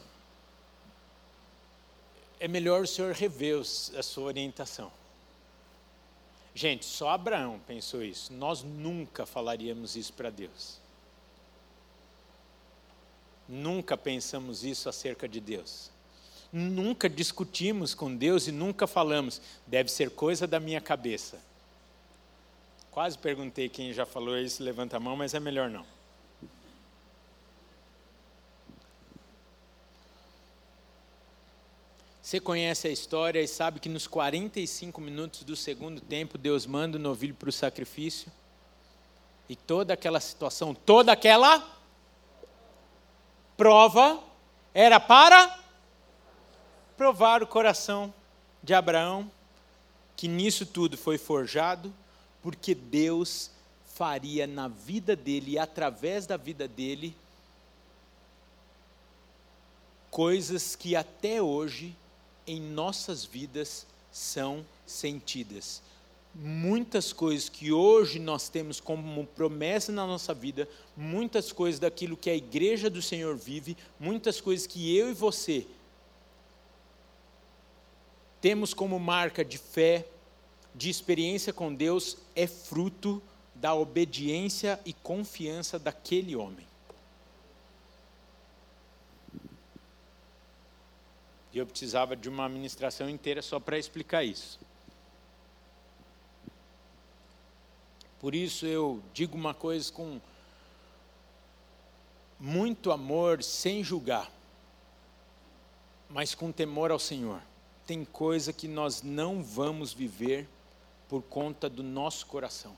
é 2.40 2.48
melhor 2.48 2.80
o 2.80 2.86
Senhor 2.86 3.12
rever 3.12 3.60
a 3.60 4.02
sua 4.02 4.24
orientação. 4.24 4.90
Gente, 6.54 6.86
só 6.86 7.10
Abraão 7.10 7.60
pensou 7.66 8.02
isso. 8.02 8.32
Nós 8.32 8.62
nunca 8.62 9.26
falaríamos 9.26 9.94
isso 9.94 10.14
para 10.14 10.30
Deus. 10.30 10.78
Nunca 13.46 13.98
pensamos 13.98 14.64
isso 14.64 14.88
acerca 14.88 15.28
de 15.28 15.40
Deus. 15.40 15.90
Nunca 16.50 17.06
discutimos 17.06 17.92
com 17.92 18.16
Deus 18.16 18.48
e 18.48 18.52
nunca 18.52 18.86
falamos, 18.86 19.42
deve 19.66 19.90
ser 19.90 20.08
coisa 20.08 20.46
da 20.46 20.58
minha 20.58 20.80
cabeça. 20.80 21.51
Quase 22.92 23.16
perguntei 23.16 23.70
quem 23.70 23.90
já 23.90 24.04
falou 24.04 24.38
isso, 24.38 24.62
levanta 24.62 24.98
a 24.98 25.00
mão, 25.00 25.16
mas 25.16 25.32
é 25.32 25.40
melhor 25.40 25.70
não. 25.70 25.84
Você 32.20 32.38
conhece 32.38 32.86
a 32.86 32.90
história 32.90 33.40
e 33.40 33.48
sabe 33.48 33.80
que 33.80 33.88
nos 33.88 34.06
45 34.06 35.00
minutos 35.00 35.42
do 35.42 35.56
segundo 35.56 36.02
tempo, 36.02 36.36
Deus 36.36 36.66
manda 36.66 36.98
o 36.98 37.00
novilho 37.00 37.34
para 37.34 37.48
o 37.48 37.52
sacrifício. 37.52 38.30
E 39.48 39.56
toda 39.56 39.94
aquela 39.94 40.20
situação, 40.20 40.74
toda 40.74 41.12
aquela 41.12 41.66
prova 43.56 44.22
era 44.74 45.00
para 45.00 45.58
provar 46.94 47.42
o 47.42 47.46
coração 47.46 48.12
de 48.62 48.74
Abraão, 48.74 49.30
que 50.14 50.28
nisso 50.28 50.66
tudo 50.66 50.98
foi 50.98 51.16
forjado, 51.16 51.92
porque 52.42 52.74
Deus 52.74 53.50
faria 53.94 54.46
na 54.46 54.68
vida 54.68 55.14
dele 55.14 55.52
e 55.52 55.58
através 55.58 56.26
da 56.26 56.36
vida 56.36 56.66
dele 56.66 57.14
coisas 60.10 60.74
que 60.76 60.96
até 60.96 61.40
hoje 61.40 61.94
em 62.46 62.60
nossas 62.60 63.24
vidas 63.24 63.86
são 64.10 64.64
sentidas. 64.86 65.80
Muitas 66.34 67.12
coisas 67.12 67.48
que 67.48 67.70
hoje 67.70 68.18
nós 68.18 68.48
temos 68.48 68.80
como 68.80 69.26
promessa 69.26 69.92
na 69.92 70.06
nossa 70.06 70.32
vida, 70.32 70.68
muitas 70.96 71.52
coisas 71.52 71.78
daquilo 71.78 72.16
que 72.16 72.30
a 72.30 72.34
igreja 72.34 72.88
do 72.88 73.02
Senhor 73.02 73.36
vive, 73.36 73.76
muitas 74.00 74.40
coisas 74.40 74.66
que 74.66 74.96
eu 74.96 75.10
e 75.10 75.14
você 75.14 75.66
temos 78.42 78.74
como 78.74 78.98
marca 78.98 79.44
de 79.44 79.56
fé, 79.56 80.04
de 80.74 80.88
experiência 80.88 81.52
com 81.52 81.74
Deus, 81.74 82.16
é 82.34 82.46
fruto 82.46 83.22
da 83.54 83.74
obediência 83.74 84.80
e 84.84 84.92
confiança 84.92 85.78
daquele 85.78 86.34
homem. 86.34 86.66
E 91.52 91.58
eu 91.58 91.66
precisava 91.66 92.16
de 92.16 92.28
uma 92.28 92.46
administração 92.46 93.10
inteira 93.10 93.42
só 93.42 93.60
para 93.60 93.78
explicar 93.78 94.24
isso. 94.24 94.58
Por 98.18 98.34
isso 98.34 98.64
eu 98.66 99.02
digo 99.12 99.36
uma 99.36 99.52
coisa 99.52 99.92
com 99.92 100.20
muito 102.38 102.90
amor, 102.90 103.42
sem 103.42 103.84
julgar, 103.84 104.30
mas 106.08 106.34
com 106.34 106.50
temor 106.50 106.90
ao 106.90 106.98
Senhor. 106.98 107.40
Tem 107.86 108.04
coisa 108.04 108.52
que 108.52 108.66
nós 108.66 109.02
não 109.02 109.42
vamos 109.42 109.92
viver 109.92 110.48
por 111.12 111.20
conta 111.24 111.68
do 111.68 111.82
nosso 111.82 112.24
coração. 112.24 112.74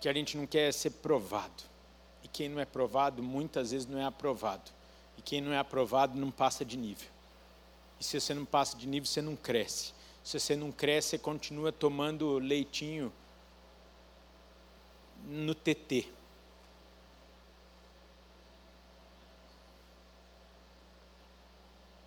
Que 0.00 0.08
a 0.08 0.12
gente 0.12 0.36
não 0.36 0.48
quer 0.48 0.74
ser 0.74 0.90
provado. 0.90 1.62
E 2.24 2.26
quem 2.26 2.48
não 2.48 2.58
é 2.58 2.64
provado, 2.64 3.22
muitas 3.22 3.70
vezes 3.70 3.86
não 3.86 4.00
é 4.00 4.04
aprovado. 4.04 4.72
E 5.16 5.22
quem 5.22 5.40
não 5.40 5.52
é 5.52 5.58
aprovado 5.58 6.18
não 6.18 6.28
passa 6.28 6.64
de 6.64 6.76
nível. 6.76 7.08
E 8.00 8.02
se 8.02 8.20
você 8.20 8.34
não 8.34 8.44
passa 8.44 8.76
de 8.76 8.84
nível, 8.88 9.06
você 9.06 9.22
não 9.22 9.36
cresce. 9.36 9.92
Se 10.24 10.40
você 10.40 10.56
não 10.56 10.72
cresce, 10.72 11.10
você 11.10 11.18
continua 11.18 11.70
tomando 11.70 12.36
leitinho 12.38 13.12
no 15.24 15.54
TT. 15.54 16.08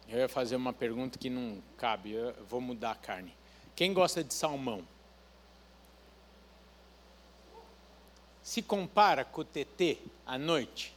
Eu 0.09 0.19
ia 0.19 0.29
fazer 0.29 0.55
uma 0.55 0.71
pergunta 0.71 1.19
que 1.19 1.29
não 1.29 1.61
cabe, 1.77 2.13
eu 2.13 2.33
vou 2.45 2.61
mudar 2.61 2.91
a 2.91 2.95
carne. 2.95 3.35
Quem 3.75 3.93
gosta 3.93 4.23
de 4.23 4.33
salmão? 4.33 4.87
Se 8.41 8.61
compara 8.61 9.25
com 9.25 9.41
o 9.41 9.45
TT 9.45 9.99
à 10.25 10.37
noite? 10.37 10.95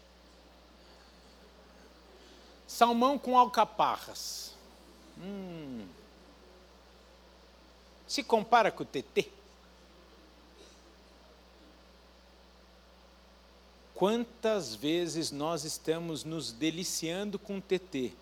Salmão 2.69 3.19
com 3.19 3.37
alcaparras. 3.37 4.55
Hum. 5.19 5.85
Se 8.07 8.23
compara 8.23 8.71
com 8.71 8.85
o 8.85 8.87
TT? 8.87 9.29
Quantas 13.93 14.77
vezes 14.77 15.33
nós 15.33 15.65
estamos 15.65 16.23
nos 16.23 16.53
deliciando 16.53 17.39
com 17.39 17.59
o 17.59 17.61
TT? 17.61 18.13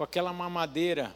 Com 0.00 0.04
aquela 0.04 0.32
mamadeira 0.32 1.14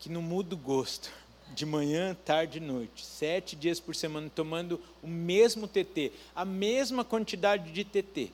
que 0.00 0.08
não 0.08 0.20
muda 0.20 0.56
o 0.56 0.58
gosto, 0.58 1.08
de 1.54 1.64
manhã, 1.64 2.16
tarde 2.24 2.58
e 2.58 2.60
noite, 2.60 3.06
sete 3.06 3.54
dias 3.54 3.78
por 3.78 3.94
semana, 3.94 4.28
tomando 4.28 4.82
o 5.04 5.06
mesmo 5.06 5.68
TT, 5.68 6.10
a 6.34 6.44
mesma 6.44 7.04
quantidade 7.04 7.70
de 7.70 7.84
TT. 7.84 8.32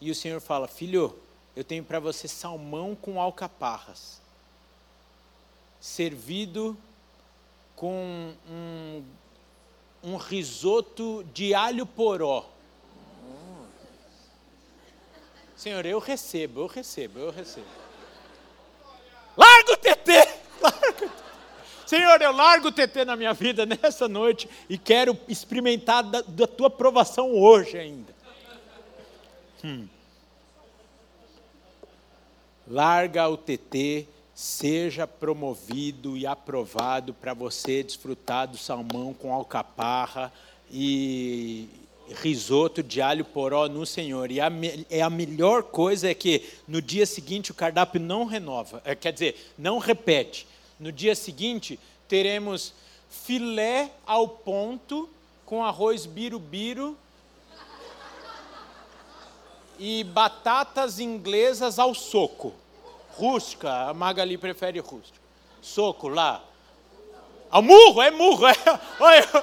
E 0.00 0.10
o 0.10 0.16
Senhor 0.16 0.40
fala: 0.40 0.66
Filho, 0.66 1.16
eu 1.54 1.62
tenho 1.62 1.84
para 1.84 2.00
você 2.00 2.26
salmão 2.26 2.96
com 2.96 3.20
alcaparras, 3.20 4.20
servido 5.80 6.76
com 7.76 8.34
um, 8.50 9.04
um 10.02 10.16
risoto 10.16 11.24
de 11.32 11.54
alho 11.54 11.86
poró. 11.86 12.50
Senhor, 15.62 15.86
eu 15.86 16.00
recebo, 16.00 16.62
eu 16.62 16.66
recebo, 16.66 17.20
eu 17.20 17.30
recebo. 17.30 17.68
Larga 19.36 19.72
o 19.72 19.76
TT! 19.76 20.28
Senhor, 21.86 22.20
eu 22.20 22.32
largo 22.32 22.66
o 22.66 22.72
TT 22.72 23.04
na 23.04 23.14
minha 23.14 23.32
vida 23.32 23.64
nessa 23.64 24.08
noite 24.08 24.48
e 24.68 24.76
quero 24.76 25.16
experimentar 25.28 26.02
da, 26.02 26.20
da 26.20 26.48
tua 26.48 26.68
provação 26.68 27.30
hoje 27.32 27.78
ainda. 27.78 28.12
Hum. 29.62 29.86
Larga 32.66 33.28
o 33.28 33.36
TT, 33.36 34.08
seja 34.34 35.06
promovido 35.06 36.16
e 36.16 36.26
aprovado 36.26 37.14
para 37.14 37.34
você 37.34 37.84
desfrutar 37.84 38.48
do 38.48 38.58
salmão 38.58 39.14
com 39.14 39.32
alcaparra 39.32 40.32
e 40.68 41.68
risoto 42.10 42.82
de 42.82 43.00
alho 43.00 43.24
poró 43.24 43.68
no 43.68 43.86
Senhor. 43.86 44.30
E 44.30 44.40
a, 44.40 44.50
é 44.90 45.00
a 45.02 45.10
melhor 45.10 45.62
coisa 45.62 46.10
é 46.10 46.14
que 46.14 46.48
no 46.66 46.82
dia 46.82 47.06
seguinte 47.06 47.50
o 47.50 47.54
cardápio 47.54 48.00
não 48.00 48.24
renova, 48.24 48.82
é, 48.84 48.94
quer 48.94 49.12
dizer, 49.12 49.52
não 49.58 49.78
repete. 49.78 50.46
No 50.78 50.90
dia 50.90 51.14
seguinte 51.14 51.78
teremos 52.08 52.74
filé 53.08 53.90
ao 54.06 54.26
ponto 54.26 55.08
com 55.44 55.64
arroz 55.64 56.06
birubiru 56.06 56.96
e 59.78 60.04
batatas 60.04 60.98
inglesas 60.98 61.78
ao 61.78 61.94
soco. 61.94 62.54
Rústica, 63.16 63.88
a 63.88 63.94
Magali 63.94 64.38
prefere 64.38 64.78
rústica. 64.78 65.20
Soco 65.60 66.08
lá. 66.08 66.42
Ao 67.50 67.60
murro, 67.60 68.00
é 68.00 68.10
murro. 68.10 68.46
É, 68.46 68.56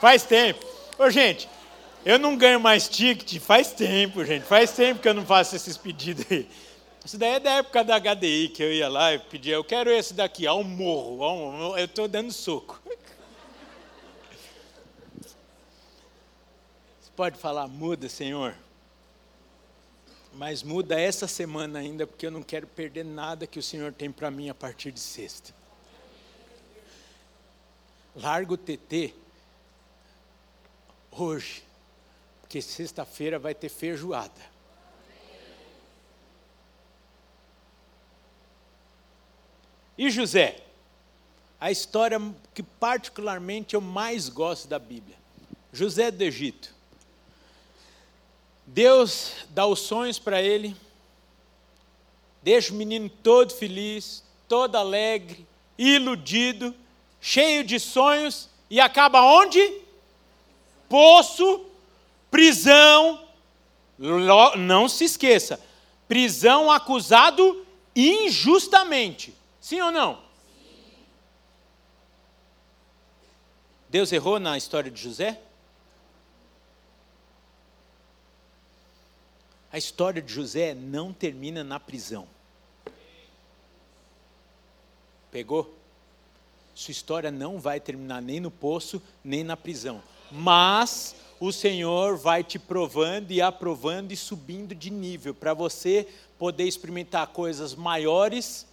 faz 0.00 0.24
tempo. 0.24 0.64
Ô, 0.98 1.10
gente, 1.10 1.48
eu 2.04 2.18
não 2.18 2.36
ganho 2.36 2.60
mais 2.60 2.88
ticket 2.88 3.40
faz 3.40 3.72
tempo, 3.72 4.24
gente. 4.24 4.44
Faz 4.44 4.72
tempo 4.72 5.00
que 5.00 5.08
eu 5.08 5.14
não 5.14 5.24
faço 5.24 5.56
esses 5.56 5.76
pedidos 5.76 6.24
aí. 6.30 6.48
Isso 7.04 7.18
daí 7.18 7.32
é 7.32 7.40
da 7.40 7.50
época 7.54 7.82
da 7.82 7.98
HDI, 7.98 8.48
que 8.50 8.62
eu 8.62 8.72
ia 8.72 8.88
lá 8.88 9.12
e 9.12 9.18
pedia, 9.18 9.54
eu 9.54 9.64
quero 9.64 9.90
esse 9.90 10.14
daqui, 10.14 10.46
ao 10.46 10.62
morro. 10.62 11.24
Ao, 11.24 11.78
eu 11.78 11.84
estou 11.84 12.06
dando 12.06 12.32
soco. 12.32 12.80
Você 15.20 17.10
pode 17.16 17.38
falar, 17.38 17.66
muda, 17.66 18.08
Senhor 18.08 18.54
mas 20.34 20.62
muda 20.62 20.98
essa 20.98 21.28
semana 21.28 21.78
ainda, 21.78 22.06
porque 22.06 22.26
eu 22.26 22.30
não 22.30 22.42
quero 22.42 22.66
perder 22.66 23.04
nada 23.04 23.46
que 23.46 23.58
o 23.58 23.62
Senhor 23.62 23.92
tem 23.92 24.10
para 24.10 24.30
mim 24.30 24.48
a 24.48 24.54
partir 24.54 24.90
de 24.90 25.00
sexta. 25.00 25.54
Larga 28.16 28.54
o 28.54 28.56
TT 28.56 29.14
hoje, 31.10 31.62
porque 32.52 32.60
sexta-feira 32.60 33.38
vai 33.38 33.54
ter 33.54 33.70
feijoada. 33.70 34.42
E 39.96 40.10
José? 40.10 40.62
A 41.58 41.70
história 41.70 42.20
que 42.52 42.62
particularmente 42.62 43.72
eu 43.74 43.80
mais 43.80 44.28
gosto 44.28 44.68
da 44.68 44.78
Bíblia. 44.78 45.16
José 45.72 46.10
do 46.10 46.22
Egito. 46.22 46.74
Deus 48.66 49.32
dá 49.48 49.66
os 49.66 49.80
sonhos 49.80 50.18
para 50.18 50.42
ele, 50.42 50.76
deixa 52.42 52.70
o 52.70 52.76
menino 52.76 53.08
todo 53.08 53.54
feliz, 53.54 54.22
todo 54.46 54.76
alegre, 54.76 55.46
iludido, 55.78 56.74
cheio 57.18 57.64
de 57.64 57.80
sonhos, 57.80 58.46
e 58.68 58.78
acaba 58.78 59.22
onde? 59.22 59.80
Poço, 60.86 61.71
prisão. 62.32 63.28
Não 64.58 64.88
se 64.88 65.04
esqueça, 65.04 65.60
prisão 66.08 66.72
acusado 66.72 67.64
injustamente. 67.94 69.32
Sim 69.60 69.80
ou 69.82 69.92
não? 69.92 70.20
Deus 73.88 74.10
errou 74.10 74.40
na 74.40 74.56
história 74.56 74.90
de 74.90 75.00
José? 75.00 75.40
A 79.70 79.78
história 79.78 80.20
de 80.20 80.32
José 80.32 80.74
não 80.74 81.12
termina 81.12 81.62
na 81.62 81.78
prisão. 81.78 82.26
Pegou? 85.30 85.78
Sua 86.74 86.92
história 86.92 87.30
não 87.30 87.60
vai 87.60 87.78
terminar 87.78 88.20
nem 88.22 88.40
no 88.40 88.50
poço, 88.50 89.02
nem 89.22 89.44
na 89.44 89.56
prisão. 89.56 90.02
Mas 90.30 91.14
o 91.44 91.50
Senhor 91.50 92.16
vai 92.16 92.44
te 92.44 92.56
provando 92.56 93.32
e 93.32 93.42
aprovando 93.42 94.12
e 94.12 94.16
subindo 94.16 94.76
de 94.76 94.90
nível 94.90 95.34
para 95.34 95.52
você 95.52 96.06
poder 96.38 96.68
experimentar 96.68 97.26
coisas 97.26 97.74
maiores 97.74 98.64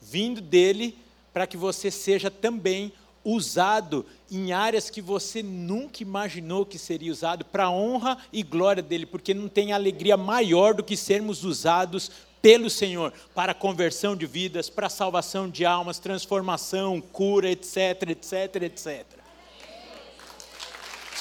vindo 0.00 0.40
dele, 0.40 0.98
para 1.32 1.46
que 1.46 1.56
você 1.56 1.92
seja 1.92 2.32
também 2.32 2.92
usado 3.24 4.04
em 4.28 4.52
áreas 4.52 4.90
que 4.90 5.00
você 5.00 5.40
nunca 5.40 6.02
imaginou 6.02 6.66
que 6.66 6.80
seria 6.80 7.12
usado 7.12 7.44
para 7.44 7.70
honra 7.70 8.18
e 8.32 8.42
glória 8.42 8.82
dele, 8.82 9.06
porque 9.06 9.32
não 9.32 9.48
tem 9.48 9.72
alegria 9.72 10.16
maior 10.16 10.74
do 10.74 10.82
que 10.82 10.96
sermos 10.96 11.44
usados 11.44 12.10
pelo 12.42 12.68
Senhor 12.68 13.12
para 13.36 13.54
conversão 13.54 14.16
de 14.16 14.26
vidas, 14.26 14.68
para 14.68 14.88
salvação 14.88 15.48
de 15.48 15.64
almas, 15.64 16.00
transformação, 16.00 17.00
cura, 17.00 17.48
etc, 17.48 18.10
etc, 18.10 18.62
etc. 18.62 19.23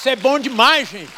Isso 0.03 0.09
é 0.09 0.17
bom 0.17 0.37
demais, 0.37 0.89
gente. 0.89 1.13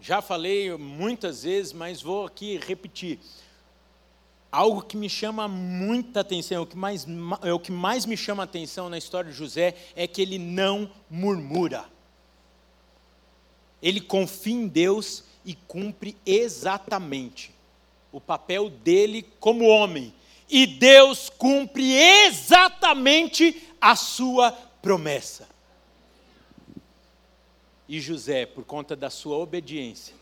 Já 0.00 0.22
falei 0.22 0.76
muitas 0.76 1.42
vezes, 1.42 1.72
mas 1.72 2.00
vou 2.00 2.24
aqui 2.24 2.60
repetir 2.64 3.18
algo 4.52 4.82
que 4.82 4.96
me 4.96 5.10
chama 5.10 5.48
muita 5.48 6.20
atenção, 6.20 6.62
o 6.62 6.66
que 6.66 6.76
mais, 6.76 7.04
é 7.42 7.52
o 7.52 7.58
que 7.58 7.72
mais 7.72 8.06
me 8.06 8.16
chama 8.16 8.44
atenção 8.44 8.88
na 8.88 8.96
história 8.96 9.32
de 9.32 9.36
José 9.36 9.74
é 9.96 10.06
que 10.06 10.22
ele 10.22 10.38
não 10.38 10.88
murmura. 11.10 11.86
Ele 13.82 14.00
confia 14.00 14.54
em 14.54 14.68
Deus 14.68 15.24
e 15.44 15.54
cumpre 15.54 16.16
exatamente 16.24 17.52
o 18.12 18.20
papel 18.20 18.70
dele 18.70 19.26
como 19.40 19.64
homem. 19.64 20.14
E 20.50 20.66
Deus 20.66 21.30
cumpre 21.30 21.94
exatamente 21.94 23.68
a 23.80 23.94
sua 23.94 24.50
promessa. 24.50 25.48
E 27.88 28.00
José, 28.00 28.46
por 28.46 28.64
conta 28.64 28.96
da 28.96 29.10
sua 29.10 29.36
obediência 29.36 30.14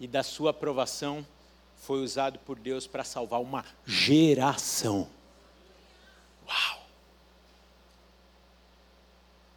e 0.00 0.06
da 0.06 0.22
sua 0.22 0.50
aprovação, 0.50 1.26
foi 1.76 2.02
usado 2.02 2.38
por 2.40 2.58
Deus 2.58 2.86
para 2.86 3.04
salvar 3.04 3.40
uma 3.40 3.64
geração. 3.86 5.08
Uau! 6.46 6.86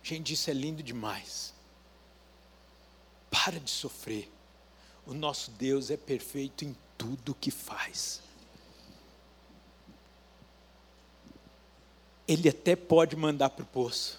Gente, 0.04 0.34
isso 0.34 0.50
é 0.50 0.54
lindo 0.54 0.84
demais. 0.84 1.54
Para 3.30 3.60
de 3.60 3.70
sofrer. 3.70 4.30
O 5.06 5.14
nosso 5.14 5.52
Deus 5.52 5.90
é 5.90 5.98
perfeito 5.98 6.64
em 6.64 6.76
tudo 6.98 7.36
que 7.36 7.50
faz. 7.50 8.22
Ele 12.32 12.48
até 12.48 12.78
pode 12.78 13.16
mandar 13.18 13.50
para 13.50 13.64
o 13.64 13.66
poço, 13.66 14.18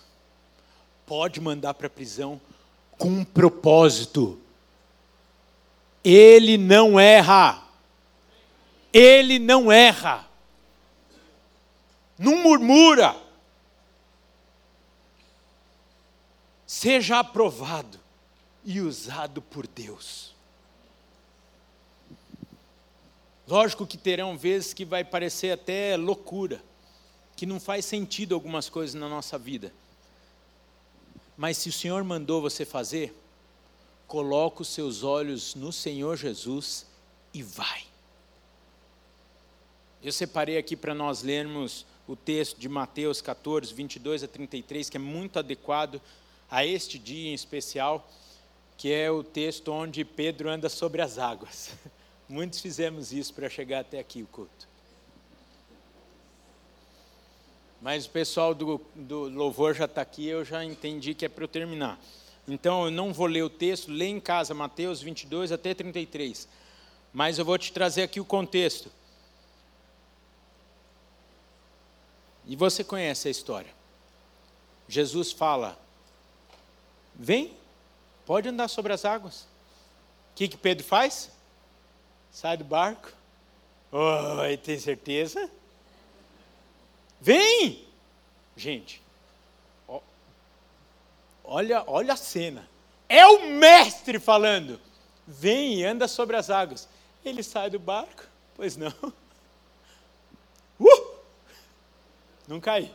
pode 1.06 1.40
mandar 1.40 1.72
para 1.72 1.86
a 1.86 1.90
prisão, 1.90 2.38
com 2.98 3.08
um 3.08 3.24
propósito. 3.24 4.38
Ele 6.04 6.58
não 6.58 7.00
erra. 7.00 7.62
Ele 8.92 9.38
não 9.38 9.72
erra, 9.72 10.28
não 12.18 12.42
murmura. 12.42 13.16
Seja 16.66 17.20
aprovado 17.20 17.98
e 18.62 18.82
usado 18.82 19.40
por 19.40 19.66
Deus. 19.66 20.34
Lógico 23.48 23.86
que 23.86 23.96
terão 23.96 24.36
vezes 24.36 24.74
que 24.74 24.84
vai 24.84 25.02
parecer 25.02 25.52
até 25.52 25.96
loucura, 25.96 26.62
que 27.36 27.46
não 27.46 27.58
faz 27.58 27.84
sentido 27.84 28.34
algumas 28.34 28.68
coisas 28.68 28.94
na 28.94 29.08
nossa 29.08 29.38
vida. 29.38 29.72
Mas 31.36 31.56
se 31.56 31.68
o 31.68 31.72
Senhor 31.72 32.04
mandou 32.04 32.40
você 32.40 32.64
fazer, 32.64 33.14
coloque 34.06 34.62
os 34.62 34.68
seus 34.68 35.02
olhos 35.02 35.54
no 35.54 35.72
Senhor 35.72 36.16
Jesus 36.16 36.86
e 37.32 37.42
vai. 37.42 37.84
Eu 40.02 40.12
separei 40.12 40.58
aqui 40.58 40.76
para 40.76 40.94
nós 40.94 41.22
lermos 41.22 41.86
o 42.06 42.16
texto 42.16 42.58
de 42.58 42.68
Mateus 42.68 43.20
14, 43.20 43.72
22 43.72 44.24
a 44.24 44.28
33, 44.28 44.90
que 44.90 44.96
é 44.96 45.00
muito 45.00 45.38
adequado 45.38 46.00
a 46.50 46.66
este 46.66 46.98
dia 46.98 47.30
em 47.30 47.34
especial, 47.34 48.06
que 48.76 48.92
é 48.92 49.10
o 49.10 49.22
texto 49.22 49.72
onde 49.72 50.04
Pedro 50.04 50.50
anda 50.50 50.68
sobre 50.68 51.00
as 51.00 51.18
águas. 51.18 51.70
Muitos 52.28 52.60
fizemos 52.60 53.12
isso 53.12 53.32
para 53.32 53.48
chegar 53.48 53.80
até 53.80 53.98
aqui 53.98 54.22
o 54.22 54.26
culto. 54.26 54.71
Mas 57.82 58.06
o 58.06 58.10
pessoal 58.10 58.54
do, 58.54 58.80
do 58.94 59.28
louvor 59.28 59.74
já 59.74 59.86
está 59.86 60.00
aqui, 60.00 60.28
eu 60.28 60.44
já 60.44 60.64
entendi 60.64 61.14
que 61.14 61.24
é 61.24 61.28
para 61.28 61.42
eu 61.42 61.48
terminar. 61.48 61.98
Então 62.46 62.84
eu 62.84 62.92
não 62.92 63.12
vou 63.12 63.26
ler 63.26 63.42
o 63.42 63.50
texto, 63.50 63.90
lê 63.90 64.06
em 64.06 64.20
casa 64.20 64.54
Mateus 64.54 65.02
22 65.02 65.50
até 65.50 65.74
33. 65.74 66.48
Mas 67.12 67.40
eu 67.40 67.44
vou 67.44 67.58
te 67.58 67.72
trazer 67.72 68.04
aqui 68.04 68.20
o 68.20 68.24
contexto. 68.24 68.88
E 72.46 72.54
você 72.54 72.84
conhece 72.84 73.26
a 73.26 73.30
história. 73.32 73.74
Jesus 74.88 75.32
fala: 75.32 75.76
Vem, 77.16 77.52
pode 78.24 78.48
andar 78.48 78.68
sobre 78.68 78.92
as 78.92 79.04
águas. 79.04 79.42
O 79.42 80.36
que, 80.36 80.46
que 80.46 80.56
Pedro 80.56 80.84
faz? 80.84 81.32
Sai 82.30 82.56
do 82.56 82.64
barco. 82.64 83.12
Oi, 83.90 84.56
tem 84.56 84.78
certeza? 84.78 85.50
Vem! 87.22 87.86
Gente, 88.56 89.00
olha, 91.44 91.84
olha 91.86 92.14
a 92.14 92.16
cena. 92.16 92.68
É 93.08 93.24
o 93.24 93.48
mestre 93.48 94.18
falando. 94.18 94.80
Vem 95.26 95.78
e 95.78 95.84
anda 95.84 96.08
sobre 96.08 96.36
as 96.36 96.50
águas. 96.50 96.88
Ele 97.24 97.44
sai 97.44 97.70
do 97.70 97.78
barco? 97.78 98.24
Pois 98.56 98.76
não. 98.76 98.92
Uh! 100.80 101.12
não 102.48 102.58
cair. 102.58 102.90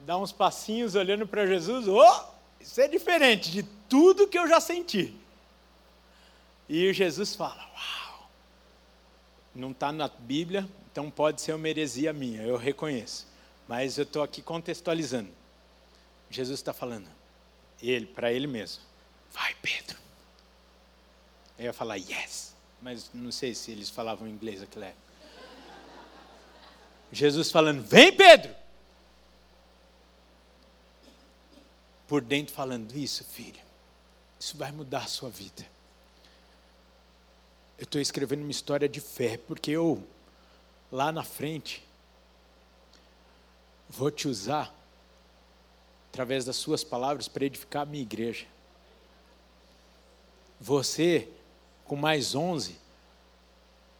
Dá 0.00 0.18
uns 0.18 0.32
passinhos 0.32 0.96
olhando 0.96 1.28
para 1.28 1.46
Jesus, 1.46 1.86
oh, 1.86 2.24
isso 2.60 2.80
é 2.80 2.88
diferente 2.88 3.52
de 3.52 3.62
tudo 3.88 4.26
que 4.26 4.36
eu 4.36 4.48
já 4.48 4.60
senti. 4.60 5.14
E 6.68 6.92
Jesus 6.92 7.36
fala: 7.36 7.64
Uau, 7.72 8.28
não 9.54 9.70
está 9.70 9.92
na 9.92 10.08
Bíblia, 10.08 10.68
então 10.90 11.10
pode 11.10 11.40
ser 11.40 11.54
uma 11.54 11.68
heresia 11.68 12.12
minha, 12.12 12.42
eu 12.42 12.56
reconheço. 12.56 13.26
Mas 13.68 13.98
eu 13.98 14.02
estou 14.02 14.22
aqui 14.22 14.42
contextualizando. 14.42 15.30
Jesus 16.28 16.58
está 16.58 16.72
falando, 16.72 17.08
ele, 17.80 18.06
para 18.06 18.32
ele 18.32 18.46
mesmo: 18.46 18.82
Vai, 19.32 19.54
Pedro. 19.62 19.98
Eu 21.58 21.66
ia 21.66 21.72
falar 21.72 21.96
yes, 21.96 22.54
mas 22.80 23.10
não 23.12 23.30
sei 23.30 23.54
se 23.54 23.70
eles 23.70 23.90
falavam 23.90 24.26
inglês 24.26 24.62
aquela 24.62 24.86
época. 24.86 25.10
Jesus 27.12 27.50
falando: 27.50 27.82
Vem, 27.82 28.12
Pedro! 28.12 28.54
Por 32.08 32.22
dentro 32.22 32.54
falando: 32.54 32.96
Isso, 32.96 33.24
filho, 33.24 33.60
isso 34.38 34.56
vai 34.56 34.72
mudar 34.72 35.04
a 35.04 35.06
sua 35.06 35.30
vida. 35.30 35.66
Eu 37.78 37.84
estou 37.84 38.00
escrevendo 38.00 38.42
uma 38.42 38.50
história 38.50 38.88
de 38.88 39.00
fé, 39.00 39.38
porque 39.38 39.70
eu, 39.70 40.02
lá 40.90 41.12
na 41.12 41.22
frente, 41.22 41.84
vou 43.88 44.10
te 44.10 44.28
usar, 44.28 44.74
através 46.10 46.44
das 46.44 46.56
suas 46.56 46.82
palavras, 46.82 47.28
para 47.28 47.44
edificar 47.44 47.82
a 47.82 47.86
minha 47.86 48.02
igreja. 48.02 48.46
Você, 50.60 51.28
com 51.84 51.96
mais 51.96 52.34
onze, 52.34 52.76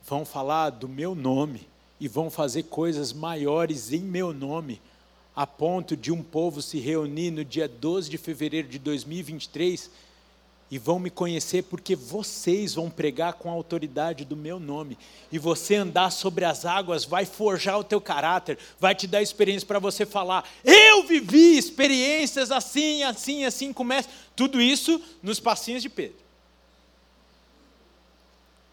vão 0.04 0.24
falar 0.24 0.70
do 0.70 0.88
meu 0.88 1.14
nome 1.14 1.66
e 1.98 2.08
vão 2.08 2.30
fazer 2.30 2.64
coisas 2.64 3.12
maiores 3.12 3.92
em 3.92 4.00
meu 4.00 4.32
nome, 4.32 4.80
a 5.34 5.46
ponto 5.46 5.96
de 5.96 6.10
um 6.10 6.22
povo 6.22 6.60
se 6.60 6.78
reunir 6.78 7.30
no 7.30 7.44
dia 7.44 7.68
12 7.68 8.10
de 8.10 8.18
fevereiro 8.18 8.68
de 8.68 8.78
2023 8.78 9.90
e 10.70 10.78
vão 10.78 11.00
me 11.00 11.10
conhecer 11.10 11.64
porque 11.64 11.96
vocês 11.96 12.74
vão 12.74 12.88
pregar 12.88 13.32
com 13.34 13.50
a 13.50 13.52
autoridade 13.52 14.24
do 14.24 14.36
meu 14.36 14.60
nome. 14.60 14.96
E 15.32 15.38
você 15.38 15.74
andar 15.74 16.10
sobre 16.10 16.44
as 16.44 16.64
águas 16.64 17.04
vai 17.04 17.26
forjar 17.26 17.78
o 17.78 17.84
teu 17.84 18.00
caráter, 18.00 18.56
vai 18.78 18.94
te 18.94 19.06
dar 19.06 19.20
experiência 19.20 19.66
para 19.66 19.80
você 19.80 20.06
falar: 20.06 20.48
"Eu 20.64 21.02
vivi 21.06 21.58
experiências 21.58 22.52
assim, 22.52 23.02
assim, 23.02 23.44
assim", 23.44 23.72
começa 23.72 24.08
tudo 24.36 24.60
isso 24.60 25.02
nos 25.22 25.40
passinhos 25.40 25.82
de 25.82 25.88
Pedro. 25.88 26.20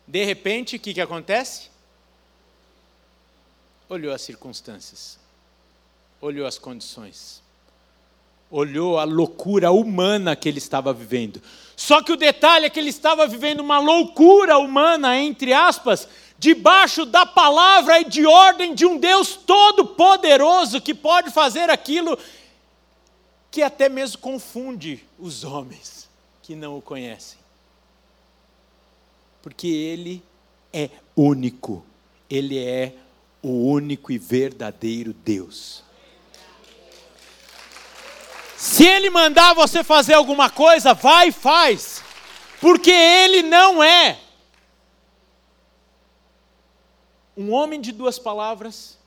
De 0.08 0.24
repente, 0.24 0.76
o 0.76 0.80
que 0.80 0.94
que 0.94 1.02
acontece? 1.02 1.70
Olhou 3.90 4.14
as 4.14 4.22
circunstâncias. 4.22 5.18
Olhou 6.22 6.46
as 6.46 6.58
condições 6.58 7.42
olhou 8.50 8.98
a 8.98 9.04
loucura 9.04 9.72
humana 9.72 10.36
que 10.36 10.48
ele 10.48 10.58
estava 10.58 10.94
vivendo. 10.94 11.42
Só 11.76 12.02
que 12.02 12.12
o 12.12 12.18
detalhe 12.18 12.66
é 12.66 12.70
que 12.70 12.80
ele 12.80 12.90
estava 12.90 13.28
vivendo 13.28 13.60
uma 13.60 13.80
loucura 13.80 14.58
humana, 14.58 15.18
entre 15.18 15.54
aspas, 15.54 16.08
debaixo 16.40 17.06
da 17.06 17.26
palavra 17.26 18.00
e 18.00 18.06
de 18.06 18.26
ordem 18.26 18.74
de 18.74 18.86
um 18.86 18.98
Deus 18.98 19.36
todo-poderoso 19.36 20.82
que 20.82 20.94
pode 20.94 21.32
fazer 21.32 21.70
aquilo 21.70 22.18
que 23.52 23.62
até 23.62 23.90
mesmo 23.90 24.20
confunde 24.20 25.04
os 25.18 25.44
homens 25.44 26.08
que 26.42 26.56
não 26.56 26.78
o 26.78 26.82
conhecem. 26.82 27.38
Porque 29.42 29.68
ele 29.68 30.24
é 30.72 30.90
único, 31.16 31.86
ele 32.30 32.58
é 32.60 32.94
o 33.42 33.70
único 33.70 34.12
e 34.12 34.18
verdadeiro 34.18 35.14
Deus. 35.14 35.87
Se 38.58 38.84
ele 38.84 39.12
mandar 39.12 39.54
você 39.54 39.84
fazer 39.84 40.16
alguma 40.16 40.50
coisa, 40.50 40.92
vai 40.92 41.28
e 41.28 41.32
faz. 41.32 42.04
Porque 42.60 42.90
ele 42.90 43.44
não 43.44 43.84
é 43.84 44.20
um 47.38 47.54
homem 47.54 47.80
de 47.80 47.92
duas 47.92 48.18
palavras, 48.18 48.98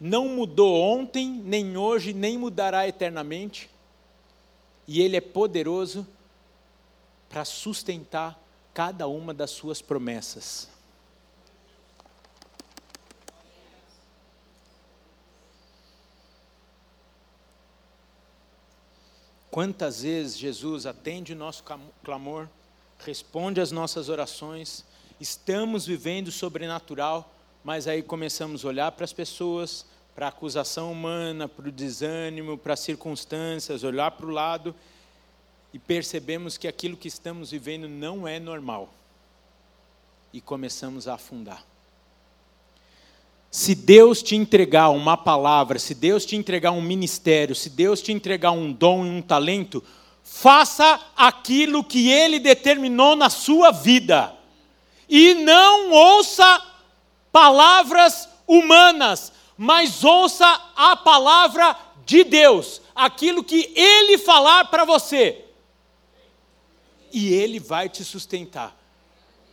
não 0.00 0.28
mudou 0.28 0.80
ontem, 0.80 1.28
nem 1.28 1.76
hoje, 1.76 2.14
nem 2.14 2.38
mudará 2.38 2.88
eternamente, 2.88 3.68
e 4.88 5.02
ele 5.02 5.14
é 5.14 5.20
poderoso 5.20 6.06
para 7.28 7.44
sustentar 7.44 8.40
cada 8.72 9.06
uma 9.06 9.34
das 9.34 9.50
suas 9.50 9.82
promessas. 9.82 10.70
Quantas 19.56 20.02
vezes 20.02 20.36
Jesus 20.36 20.84
atende 20.84 21.32
o 21.32 21.34
nosso 21.34 21.64
clamor, 22.04 22.46
responde 22.98 23.58
às 23.58 23.72
nossas 23.72 24.10
orações, 24.10 24.84
estamos 25.18 25.86
vivendo 25.86 26.30
sobrenatural, 26.30 27.34
mas 27.64 27.88
aí 27.88 28.02
começamos 28.02 28.62
a 28.62 28.68
olhar 28.68 28.92
para 28.92 29.06
as 29.06 29.14
pessoas, 29.14 29.86
para 30.14 30.26
a 30.26 30.28
acusação 30.28 30.92
humana, 30.92 31.48
para 31.48 31.70
o 31.70 31.72
desânimo, 31.72 32.58
para 32.58 32.74
as 32.74 32.80
circunstâncias, 32.80 33.82
olhar 33.82 34.10
para 34.10 34.26
o 34.26 34.30
lado 34.30 34.74
e 35.72 35.78
percebemos 35.78 36.58
que 36.58 36.68
aquilo 36.68 36.94
que 36.94 37.08
estamos 37.08 37.50
vivendo 37.50 37.88
não 37.88 38.28
é 38.28 38.38
normal. 38.38 38.92
E 40.34 40.40
começamos 40.42 41.08
a 41.08 41.14
afundar. 41.14 41.64
Se 43.50 43.74
Deus 43.74 44.22
te 44.22 44.36
entregar 44.36 44.90
uma 44.90 45.16
palavra, 45.16 45.78
se 45.78 45.94
Deus 45.94 46.26
te 46.26 46.36
entregar 46.36 46.72
um 46.72 46.82
ministério, 46.82 47.54
se 47.54 47.70
Deus 47.70 48.02
te 48.02 48.12
entregar 48.12 48.50
um 48.50 48.72
dom 48.72 49.06
e 49.06 49.10
um 49.10 49.22
talento, 49.22 49.82
faça 50.22 51.00
aquilo 51.16 51.84
que 51.84 52.10
Ele 52.10 52.38
determinou 52.38 53.16
na 53.16 53.30
sua 53.30 53.70
vida. 53.70 54.34
E 55.08 55.34
não 55.34 55.92
ouça 55.92 56.62
palavras 57.30 58.28
humanas, 58.46 59.32
mas 59.56 60.04
ouça 60.04 60.46
a 60.74 60.96
palavra 60.96 61.76
de 62.04 62.24
Deus, 62.24 62.80
aquilo 62.94 63.42
que 63.42 63.72
Ele 63.74 64.18
falar 64.18 64.66
para 64.66 64.84
você. 64.84 65.44
E 67.12 67.32
Ele 67.32 67.58
vai 67.58 67.88
te 67.88 68.04
sustentar, 68.04 68.76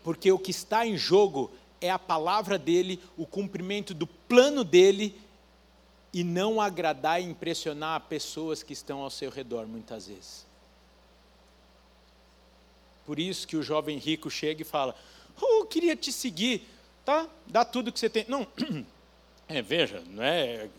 porque 0.04 0.32
o 0.32 0.40
que 0.40 0.52
está 0.52 0.86
em 0.86 0.98
jogo 0.98 1.52
é 1.54 1.63
a 1.90 2.00
palavra 2.00 2.58
dele, 2.58 3.02
o 3.18 3.26
cumprimento 3.26 3.94
do 3.94 4.08
plano 4.08 4.64
dele, 4.64 5.16
e 6.14 6.24
não 6.24 6.62
agradar 6.62 7.20
e 7.20 7.26
impressionar 7.26 8.02
pessoas 8.02 8.62
que 8.62 8.72
estão 8.72 9.02
ao 9.02 9.10
seu 9.10 9.32
redor, 9.32 9.66
muitas 9.66 10.08
vezes. 10.08 10.46
Por 13.06 13.20
isso 13.20 13.48
que 13.48 13.58
o 13.58 13.64
jovem 13.64 13.98
rico 13.98 14.30
chega 14.30 14.62
e 14.62 14.66
fala: 14.66 14.96
Oh, 15.42 15.66
queria 15.66 15.96
te 15.96 16.12
seguir, 16.12 16.68
tá? 17.04 17.28
Dá 17.48 17.66
tudo 17.66 17.92
que 17.92 18.00
você 18.00 18.10
tem. 18.10 18.26
Não, 18.28 18.48
é, 19.50 19.62
veja, 19.62 20.04
não 20.08 20.24
é, 20.24 20.70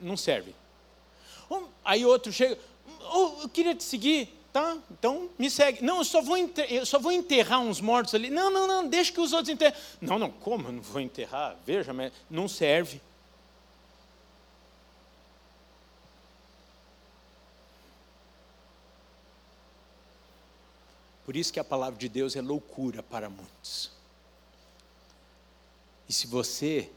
não 0.00 0.16
serve. 0.16 0.54
Aí 1.84 2.04
outro 2.04 2.32
chega: 2.32 2.58
Oh, 3.12 3.42
eu 3.42 3.48
queria 3.48 3.74
te 3.74 3.84
seguir, 3.84 4.34
Tá, 4.52 4.76
então 4.90 5.30
me 5.38 5.50
segue. 5.50 5.82
Não, 5.82 5.98
eu 5.98 6.04
só 6.04 6.20
vou 6.20 6.36
eu 6.36 6.84
só 6.84 6.98
vou 6.98 7.10
enterrar 7.10 7.60
uns 7.60 7.80
mortos 7.80 8.14
ali. 8.14 8.28
Não, 8.28 8.50
não, 8.50 8.66
não, 8.66 8.86
deixa 8.86 9.10
que 9.10 9.20
os 9.20 9.32
outros 9.32 9.48
enterrem. 9.48 9.74
Não, 10.00 10.18
não, 10.18 10.30
como 10.30 10.68
eu 10.68 10.72
não 10.72 10.82
vou 10.82 11.00
enterrar? 11.00 11.56
Veja, 11.64 11.92
mas 11.94 12.12
não 12.28 12.46
serve. 12.46 13.00
Por 21.24 21.36
isso 21.36 21.52
que 21.52 21.60
a 21.60 21.64
palavra 21.64 21.98
de 21.98 22.08
Deus 22.08 22.36
é 22.36 22.42
loucura 22.42 23.02
para 23.02 23.30
muitos. 23.30 23.90
E 26.08 26.12
se 26.12 26.26
você 26.26 26.90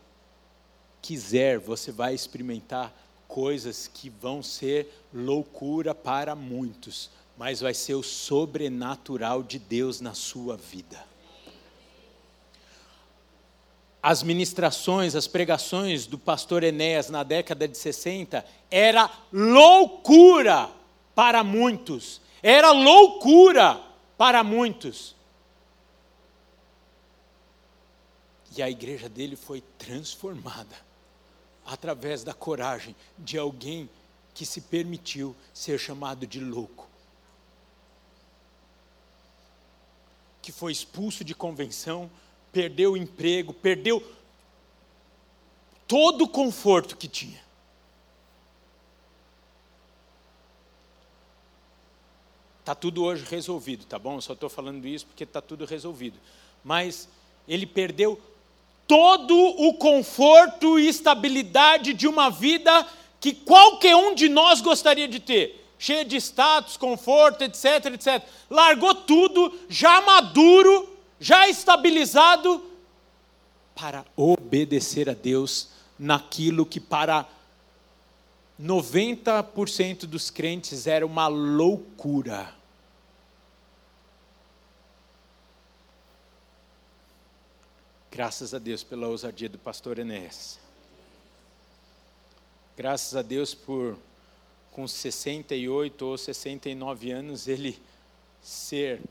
quiser, 1.02 1.58
você 1.58 1.90
vai 1.90 2.14
experimentar 2.14 2.94
coisas 3.30 3.88
que 3.88 4.10
vão 4.10 4.44
ser 4.44 4.92
loucura 5.14 5.96
para 5.96 6.36
muitos, 6.36 7.10
mas 7.38 7.60
vai 7.60 7.74
ser 7.74 7.96
o 7.96 8.04
sobrenatural 8.04 9.44
de 9.44 9.60
Deus 9.60 10.00
na 10.00 10.14
sua 10.14 10.56
vida. 10.56 11.04
As 14.02 14.22
ministrações, 14.22 15.16
as 15.16 15.28
pregações 15.28 16.06
do 16.06 16.18
pastor 16.18 16.64
Enéas 16.64 17.10
na 17.10 17.24
década 17.24 17.68
de 17.68 17.78
60 17.78 18.46
era 18.70 19.10
loucura 19.34 20.70
para 21.16 21.44
muitos. 21.44 22.22
Era 22.44 22.72
loucura 22.72 23.82
para 24.16 24.44
muitos. 24.44 25.16
E 28.56 28.62
a 28.62 28.70
igreja 28.70 29.10
dele 29.10 29.36
foi 29.36 29.62
transformada 29.78 30.76
através 31.66 32.24
da 32.24 32.34
coragem 32.34 32.96
de 33.18 33.38
alguém 33.38 33.90
que 34.36 34.46
se 34.46 34.62
permitiu 34.62 35.36
ser 35.54 35.80
chamado 35.80 36.28
de 36.28 36.40
louco. 36.40 36.88
Que 40.46 40.52
foi 40.52 40.72
expulso 40.72 41.24
de 41.24 41.34
convenção, 41.34 42.08
perdeu 42.52 42.92
o 42.92 42.98
emprego, 42.98 43.52
perdeu 43.52 44.00
todo 45.88 46.26
o 46.26 46.28
conforto 46.28 46.96
que 46.96 47.08
tinha. 47.08 47.44
Está 52.60 52.76
tudo 52.76 53.04
hoje 53.04 53.26
resolvido, 53.28 53.86
tá 53.86 53.98
bom? 53.98 54.18
Eu 54.18 54.22
só 54.22 54.34
estou 54.34 54.48
falando 54.48 54.88
isso 54.88 55.08
porque 55.08 55.24
está 55.24 55.42
tudo 55.42 55.66
resolvido. 55.66 56.20
Mas 56.64 57.10
ele 57.48 57.66
perdeu 57.66 58.22
todo 58.86 59.36
o 59.36 59.74
conforto 59.74 60.78
e 60.78 60.88
estabilidade 60.88 61.92
de 61.92 62.08
uma 62.08 62.30
vida 62.30 62.88
que 63.20 63.34
qualquer 63.34 63.96
um 63.96 64.14
de 64.14 64.30
nós 64.30 64.62
gostaria 64.62 65.08
de 65.08 65.20
ter 65.20 65.65
cheia 65.78 66.06
de 66.06 66.18
status, 66.18 66.78
conforto, 66.78 67.44
etc, 67.44 67.94
etc. 67.94 68.24
Largou 68.50 68.96
tudo, 68.96 69.54
já 69.70 70.02
maduro, 70.02 70.90
já 71.20 71.48
estabilizado, 71.48 72.64
para 73.76 74.06
obedecer 74.16 75.10
a 75.10 75.14
Deus 75.14 75.70
naquilo 76.00 76.66
que 76.66 76.80
para 76.80 77.28
90% 78.62 80.06
dos 80.06 80.30
crentes 80.30 80.88
era 80.88 81.06
uma 81.06 81.28
loucura. 81.28 82.54
Graças 88.10 88.54
a 88.54 88.60
Deus 88.60 88.82
pela 88.82 89.08
ousadia 89.08 89.50
do 89.50 89.58
pastor 89.58 90.00
Enéas. 90.00 90.58
Graças 92.78 93.14
a 93.14 93.22
Deus 93.22 93.54
por 93.54 93.98
com 94.76 94.86
68 94.86 96.06
ou 96.06 96.18
69 96.18 97.10
anos, 97.10 97.48
ele 97.48 97.82
ser 98.42 99.02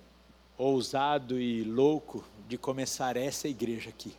ousado 0.58 1.40
e 1.40 1.64
louco 1.64 2.22
de 2.46 2.58
começar 2.58 3.16
essa 3.16 3.48
igreja 3.48 3.88
aqui. 3.88 4.14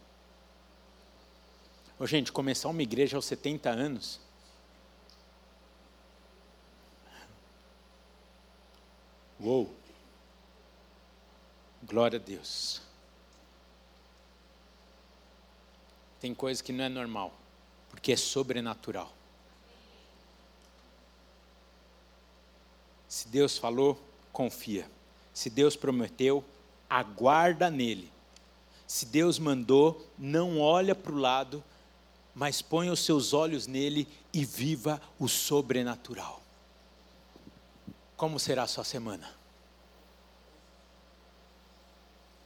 Ô, 2.00 2.08
gente, 2.08 2.32
começar 2.32 2.68
uma 2.68 2.82
igreja 2.82 3.16
aos 3.16 3.26
70 3.26 3.70
anos. 3.70 4.20
Uou! 9.40 9.72
Glória 11.84 12.18
a 12.18 12.22
Deus. 12.22 12.82
Tem 16.20 16.34
coisa 16.34 16.64
que 16.64 16.74
não 16.74 16.86
é 16.86 16.90
normal, 16.90 17.32
porque 17.92 18.14
é 18.14 18.18
sobrenatural. 18.18 19.14
Se 23.16 23.30
Deus 23.30 23.58
falou, 23.58 23.98
confia. 24.34 24.86
Se 25.34 25.50
Deus 25.50 25.78
prometeu, 25.78 26.44
aguarda 26.90 27.72
nele. 27.72 28.12
Se 28.86 29.06
Deus 29.06 29.40
mandou, 29.40 30.06
não 30.18 30.60
olha 30.60 30.94
para 30.94 31.14
o 31.14 31.18
lado, 31.18 31.64
mas 32.36 32.62
põe 32.62 32.90
os 32.90 33.00
seus 33.00 33.32
olhos 33.32 33.68
nele 33.68 34.06
e 34.34 34.44
viva 34.44 35.02
o 35.18 35.30
sobrenatural. 35.30 36.44
Como 38.18 38.38
será 38.38 38.64
a 38.64 38.68
sua 38.68 38.84
semana? 38.84 39.34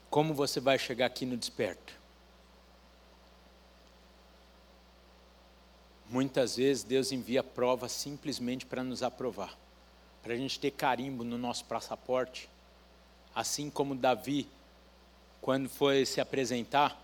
Como 0.07 0.35
você 0.35 0.59
vai 0.59 0.77
chegar 0.77 1.07
aqui 1.07 1.25
no 1.25 1.35
desperto? 1.35 1.95
Muitas 6.07 6.57
vezes 6.57 6.83
Deus 6.83 7.11
envia 7.11 7.41
provas 7.41 7.91
simplesmente 7.91 8.67
para 8.67 8.83
nos 8.83 9.01
aprovar, 9.01 9.57
para 10.21 10.33
a 10.33 10.37
gente 10.37 10.59
ter 10.59 10.71
carimbo 10.71 11.23
no 11.23 11.37
nosso 11.37 11.65
passaporte, 11.65 12.49
assim 13.33 13.69
como 13.69 13.95
Davi, 13.95 14.47
quando 15.41 15.69
foi 15.69 16.05
se 16.05 16.19
apresentar 16.19 17.01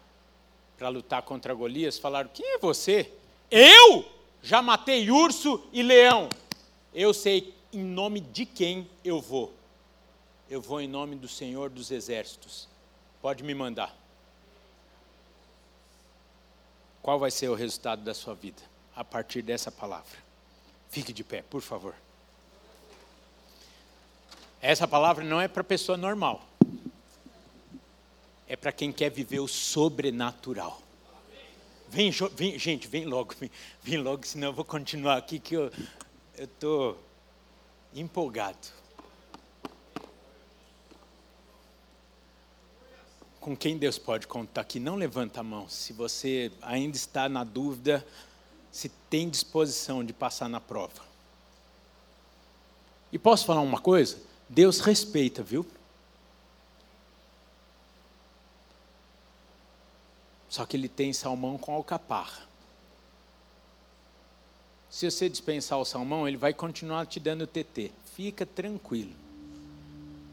para 0.78 0.90
lutar 0.90 1.22
contra 1.22 1.54
Golias, 1.54 1.98
falaram: 1.98 2.30
Quem 2.34 2.56
é 2.56 2.58
você? 2.58 3.12
Eu 3.50 4.06
já 4.42 4.62
matei 4.62 5.10
urso 5.10 5.64
e 5.72 5.82
leão. 5.82 6.30
Eu 6.94 7.14
sei 7.14 7.54
em 7.72 7.84
nome 7.84 8.20
de 8.20 8.46
quem 8.46 8.90
eu 9.04 9.22
vou. 9.22 9.54
Eu 10.50 10.62
vou 10.62 10.80
em 10.80 10.88
nome 10.88 11.16
do 11.16 11.28
Senhor 11.28 11.70
dos 11.70 11.92
Exércitos. 11.92 12.68
Pode 13.22 13.44
me 13.44 13.54
mandar. 13.54 13.96
Qual 17.02 17.20
vai 17.20 17.32
ser 17.32 17.50
o 17.50 17.56
resultado 17.56 18.04
da 18.04 18.14
sua 18.14 18.34
vida 18.34 18.62
a 18.96 19.04
partir 19.04 19.42
dessa 19.42 19.72
palavra? 19.72 20.18
Fique 20.90 21.12
de 21.12 21.24
pé, 21.24 21.42
por 21.44 21.62
favor. 21.62 21.96
Essa 24.62 24.88
palavra 24.88 25.24
não 25.24 25.40
é 25.40 25.48
para 25.48 25.64
pessoa 25.64 25.98
normal. 25.98 26.44
É 28.48 28.56
para 28.56 28.72
quem 28.72 28.92
quer 28.92 29.10
viver 29.10 29.40
o 29.40 29.48
sobrenatural. 29.48 30.82
Vem, 31.88 32.12
vem, 32.36 32.60
gente, 32.60 32.88
vem 32.88 33.06
logo, 33.06 33.34
vem, 33.40 33.52
vem 33.82 33.98
logo, 33.98 34.26
senão 34.26 34.50
eu 34.50 34.54
vou 34.54 34.66
continuar 34.66 35.18
aqui 35.18 35.40
que 35.40 35.56
eu 35.56 35.72
estou 36.38 37.00
empolgado. 37.94 38.86
com 43.46 43.56
quem 43.56 43.78
Deus 43.78 44.00
pode 44.00 44.26
contar 44.26 44.62
aqui, 44.62 44.80
não 44.80 44.96
levanta 44.96 45.42
a 45.42 45.44
mão. 45.44 45.70
Se 45.70 45.94
você 45.94 46.52
ainda 46.64 46.98
está 46.98 47.30
na 47.30 47.44
dúvida, 47.44 48.04
se 48.72 48.90
tem 49.08 49.30
disposição 49.30 50.04
de 50.04 50.14
passar 50.14 50.50
na 50.50 50.60
prova. 50.60 51.04
E 53.12 53.20
posso 53.20 53.46
falar 53.46 53.62
uma 53.62 53.80
coisa? 53.80 54.18
Deus 54.48 54.80
respeita, 54.80 55.44
viu? 55.44 55.66
Só 60.50 60.66
que 60.66 60.78
ele 60.78 60.88
tem 60.88 61.12
salmão 61.12 61.58
com 61.58 61.74
alcaparra. 61.74 62.44
Se 64.90 65.10
você 65.10 65.28
dispensar 65.28 65.78
o 65.78 65.86
salmão, 65.86 66.28
ele 66.28 66.38
vai 66.38 66.54
continuar 66.54 67.06
te 67.06 67.20
dando 67.20 67.46
TT. 67.46 67.92
Fica 68.16 68.46
tranquilo. 68.46 69.14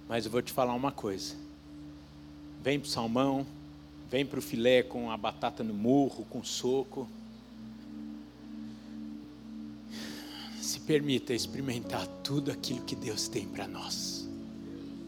Mas 0.08 0.24
eu 0.24 0.30
vou 0.30 0.42
te 0.42 0.52
falar 0.52 0.74
uma 0.74 0.92
coisa 0.92 1.42
Vem 2.62 2.78
para 2.78 2.86
o 2.86 2.90
salmão, 2.90 3.44
vem 4.08 4.24
para 4.24 4.38
o 4.38 4.42
filé 4.42 4.84
com 4.84 5.10
a 5.10 5.16
batata 5.16 5.64
no 5.64 5.74
murro, 5.74 6.24
com 6.30 6.44
soco. 6.44 7.08
Se 10.72 10.80
permita 10.80 11.34
experimentar 11.34 12.06
tudo 12.24 12.50
aquilo 12.50 12.80
que 12.80 12.96
Deus 12.96 13.28
tem 13.28 13.46
para 13.46 13.68
nós. 13.68 14.26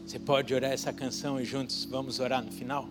Você 0.05 0.19
pode 0.19 0.53
orar 0.53 0.71
essa 0.71 0.93
canção 0.93 1.41
e 1.41 1.43
juntos 1.43 1.85
vamos 1.85 2.19
orar 2.19 2.45
no 2.45 2.51
final? 2.51 2.87